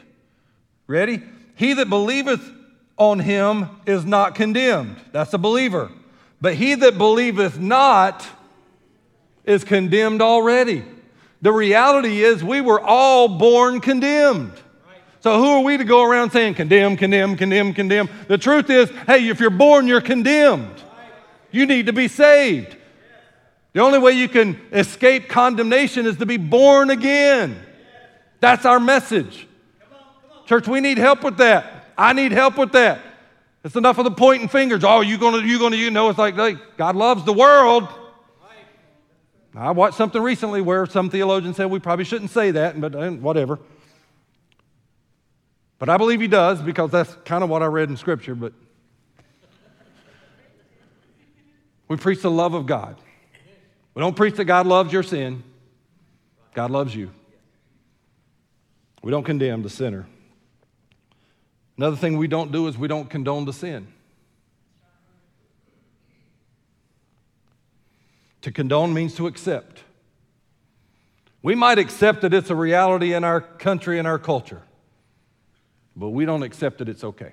[0.86, 1.20] Ready?
[1.56, 2.48] He that believeth
[2.96, 4.94] on him is not condemned.
[5.10, 5.90] That's a believer.
[6.40, 8.24] But he that believeth not
[9.44, 10.84] is condemned already.
[11.42, 14.52] The reality is, we were all born condemned.
[15.24, 18.10] So, who are we to go around saying, condemn, condemn, condemn, condemn?
[18.28, 20.82] The truth is, hey, if you're born, you're condemned.
[21.50, 22.76] You need to be saved.
[23.72, 27.58] The only way you can escape condemnation is to be born again.
[28.40, 29.48] That's our message.
[30.44, 31.86] Church, we need help with that.
[31.96, 33.00] I need help with that.
[33.64, 34.84] It's enough of the pointing fingers.
[34.84, 37.88] Oh, you're gonna, you're gonna, you know, it's like, like God loves the world.
[39.54, 43.08] I watched something recently where some theologian said we probably shouldn't say that, but uh,
[43.12, 43.58] whatever.
[45.84, 48.34] But I believe he does because that's kind of what I read in Scripture.
[48.34, 48.54] But
[51.88, 52.96] we preach the love of God.
[53.92, 55.42] We don't preach that God loves your sin,
[56.54, 57.10] God loves you.
[59.02, 60.06] We don't condemn the sinner.
[61.76, 63.86] Another thing we don't do is we don't condone the sin.
[68.40, 69.82] To condone means to accept.
[71.42, 74.62] We might accept that it's a reality in our country and our culture,
[75.96, 77.32] but we don't accept that it's okay.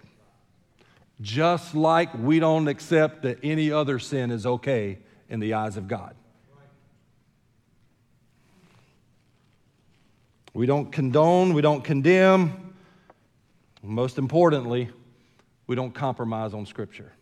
[1.22, 5.00] Just like we don't accept that any other sin is okay
[5.30, 6.16] in the eyes of God.
[10.54, 12.74] We don't condone, we don't condemn.
[13.84, 14.90] Most importantly,
[15.68, 17.14] we don't compromise on Scripture.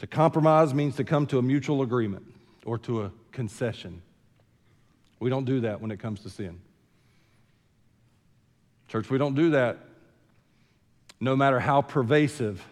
[0.00, 2.24] To compromise means to come to a mutual agreement
[2.64, 4.02] or to a concession.
[5.20, 6.60] We don't do that when it comes to sin.
[8.88, 9.78] Church, we don't do that
[11.20, 12.66] no matter how pervasive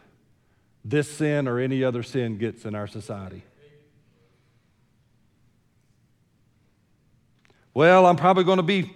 [0.84, 3.42] this sin or any other sin gets in our society.
[7.74, 8.90] Well, I'm probably going to be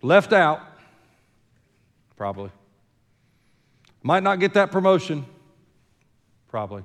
[0.00, 0.60] left out.
[2.16, 2.50] Probably.
[4.02, 5.26] Might not get that promotion.
[6.48, 6.84] Probably.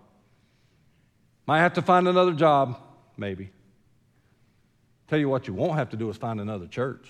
[1.46, 2.78] Might have to find another job.
[3.16, 3.52] Maybe.
[5.12, 7.06] Tell you what, you won't have to do is find another church.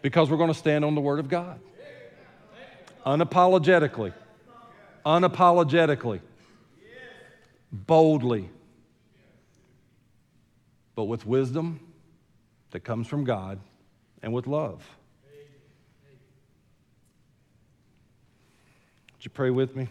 [0.00, 1.60] Because we're going to stand on the Word of God.
[3.06, 4.12] Unapologetically.
[5.06, 6.20] Unapologetically.
[7.70, 8.50] Boldly
[10.96, 11.78] but with wisdom
[12.72, 13.60] that comes from God
[14.20, 14.84] and with love.
[19.12, 19.86] Would you pray with me?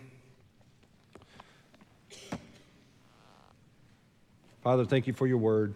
[4.62, 5.74] Father, thank you for your word.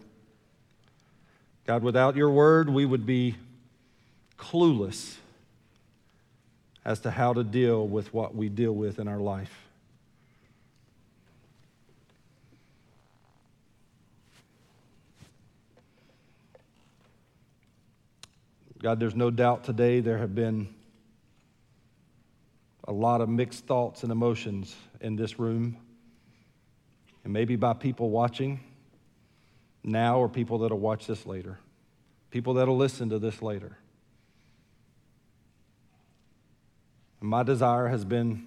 [1.66, 3.34] God, without your word, we would be
[4.38, 5.16] clueless
[6.84, 9.50] as to how to deal with what we deal with in our life.
[18.78, 20.68] God, there's no doubt today there have been
[22.86, 25.76] a lot of mixed thoughts and emotions in this room,
[27.24, 28.60] and maybe by people watching
[29.86, 31.58] now or people that'll watch this later,
[32.30, 33.78] people that'll listen to this later.
[37.20, 38.46] My desire has been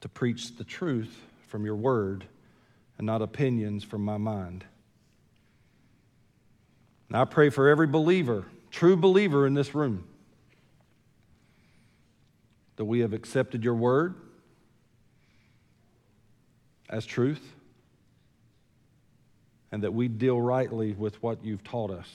[0.00, 1.16] to preach the truth
[1.48, 2.24] from your word
[2.96, 4.64] and not opinions from my mind.
[7.08, 10.04] And I pray for every believer, true believer in this room,
[12.76, 14.14] that we have accepted your word
[16.88, 17.54] as truth
[19.72, 22.08] and that we deal rightly with what you've taught us.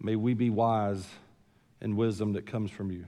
[0.00, 1.06] May we be wise
[1.80, 3.06] in wisdom that comes from you.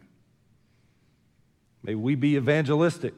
[1.82, 3.14] May we be evangelistic,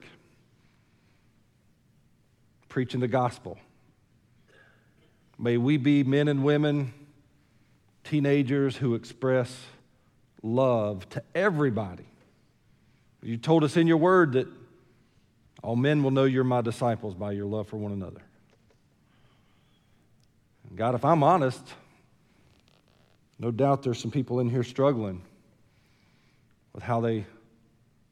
[2.68, 3.58] preaching the gospel.
[5.38, 6.92] May we be men and women,
[8.04, 9.66] teenagers who express
[10.42, 12.06] love to everybody.
[13.22, 14.48] You told us in your word that
[15.62, 18.20] all men will know you're my disciples by your love for one another.
[20.74, 21.62] God, if I'm honest,
[23.38, 25.22] no doubt there's some people in here struggling
[26.72, 27.26] with how they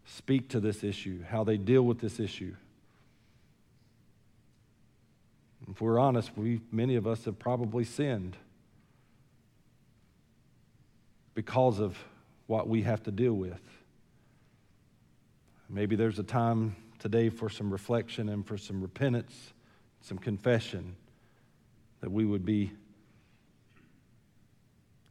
[0.04, 2.54] speak to this issue, how they deal with this issue.
[5.70, 8.36] If we're honest, we, many of us have probably sinned
[11.34, 11.96] because of
[12.46, 13.60] what we have to deal with.
[15.68, 19.52] Maybe there's a time today for some reflection and for some repentance,
[20.00, 20.96] some confession,
[22.00, 22.72] that we would be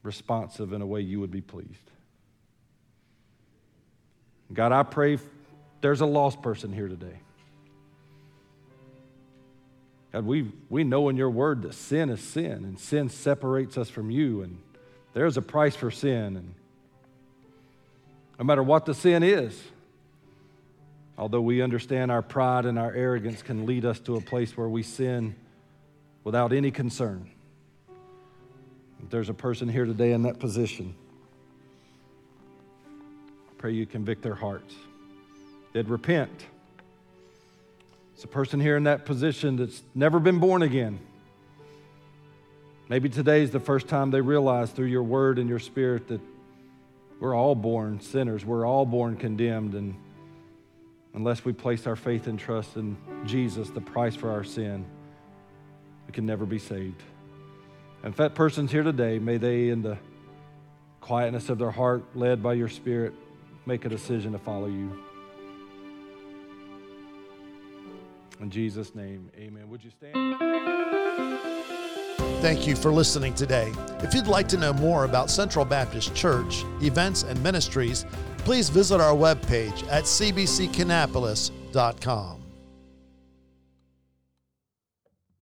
[0.04, 1.92] responsive in a way you would be pleased.
[4.52, 5.20] God, I pray
[5.82, 7.20] there's a lost person here today.
[10.12, 13.90] God, we, we know in your word that sin is sin, and sin separates us
[13.90, 14.58] from you, and
[15.14, 16.36] there's a price for sin.
[16.36, 16.56] And
[18.40, 19.62] no matter what the sin is,
[21.16, 24.70] although we understand our pride and our arrogance can lead us to a place where
[24.70, 25.36] we sin
[26.24, 27.30] without any concern.
[29.03, 30.95] If there's a person here today in that position,
[33.57, 34.74] pray you convict their hearts.
[35.74, 36.45] They'd repent.
[38.13, 40.99] It's a person here in that position that's never been born again.
[42.89, 46.20] Maybe today is the first time they realize through your word and your spirit that
[47.20, 48.43] we're all born sinners.
[48.43, 49.76] We're all born condemned.
[49.76, 49.95] And
[51.13, 54.86] unless we place our faith and trust in Jesus, the price for our sin,
[56.10, 57.03] we can never be saved.
[58.01, 59.95] And if that person's here today, may they, in the
[61.01, 63.14] quietness of their heart, led by your Spirit,
[63.68, 65.03] make a decision to follow you.
[68.39, 69.70] In Jesus' name, amen.
[69.70, 70.36] Would you stand?
[72.41, 73.72] Thank you for listening today.
[73.99, 78.07] If you'd like to know more about Central Baptist Church, events, and ministries,
[78.39, 82.39] please visit our webpage at cbckannapolis.com.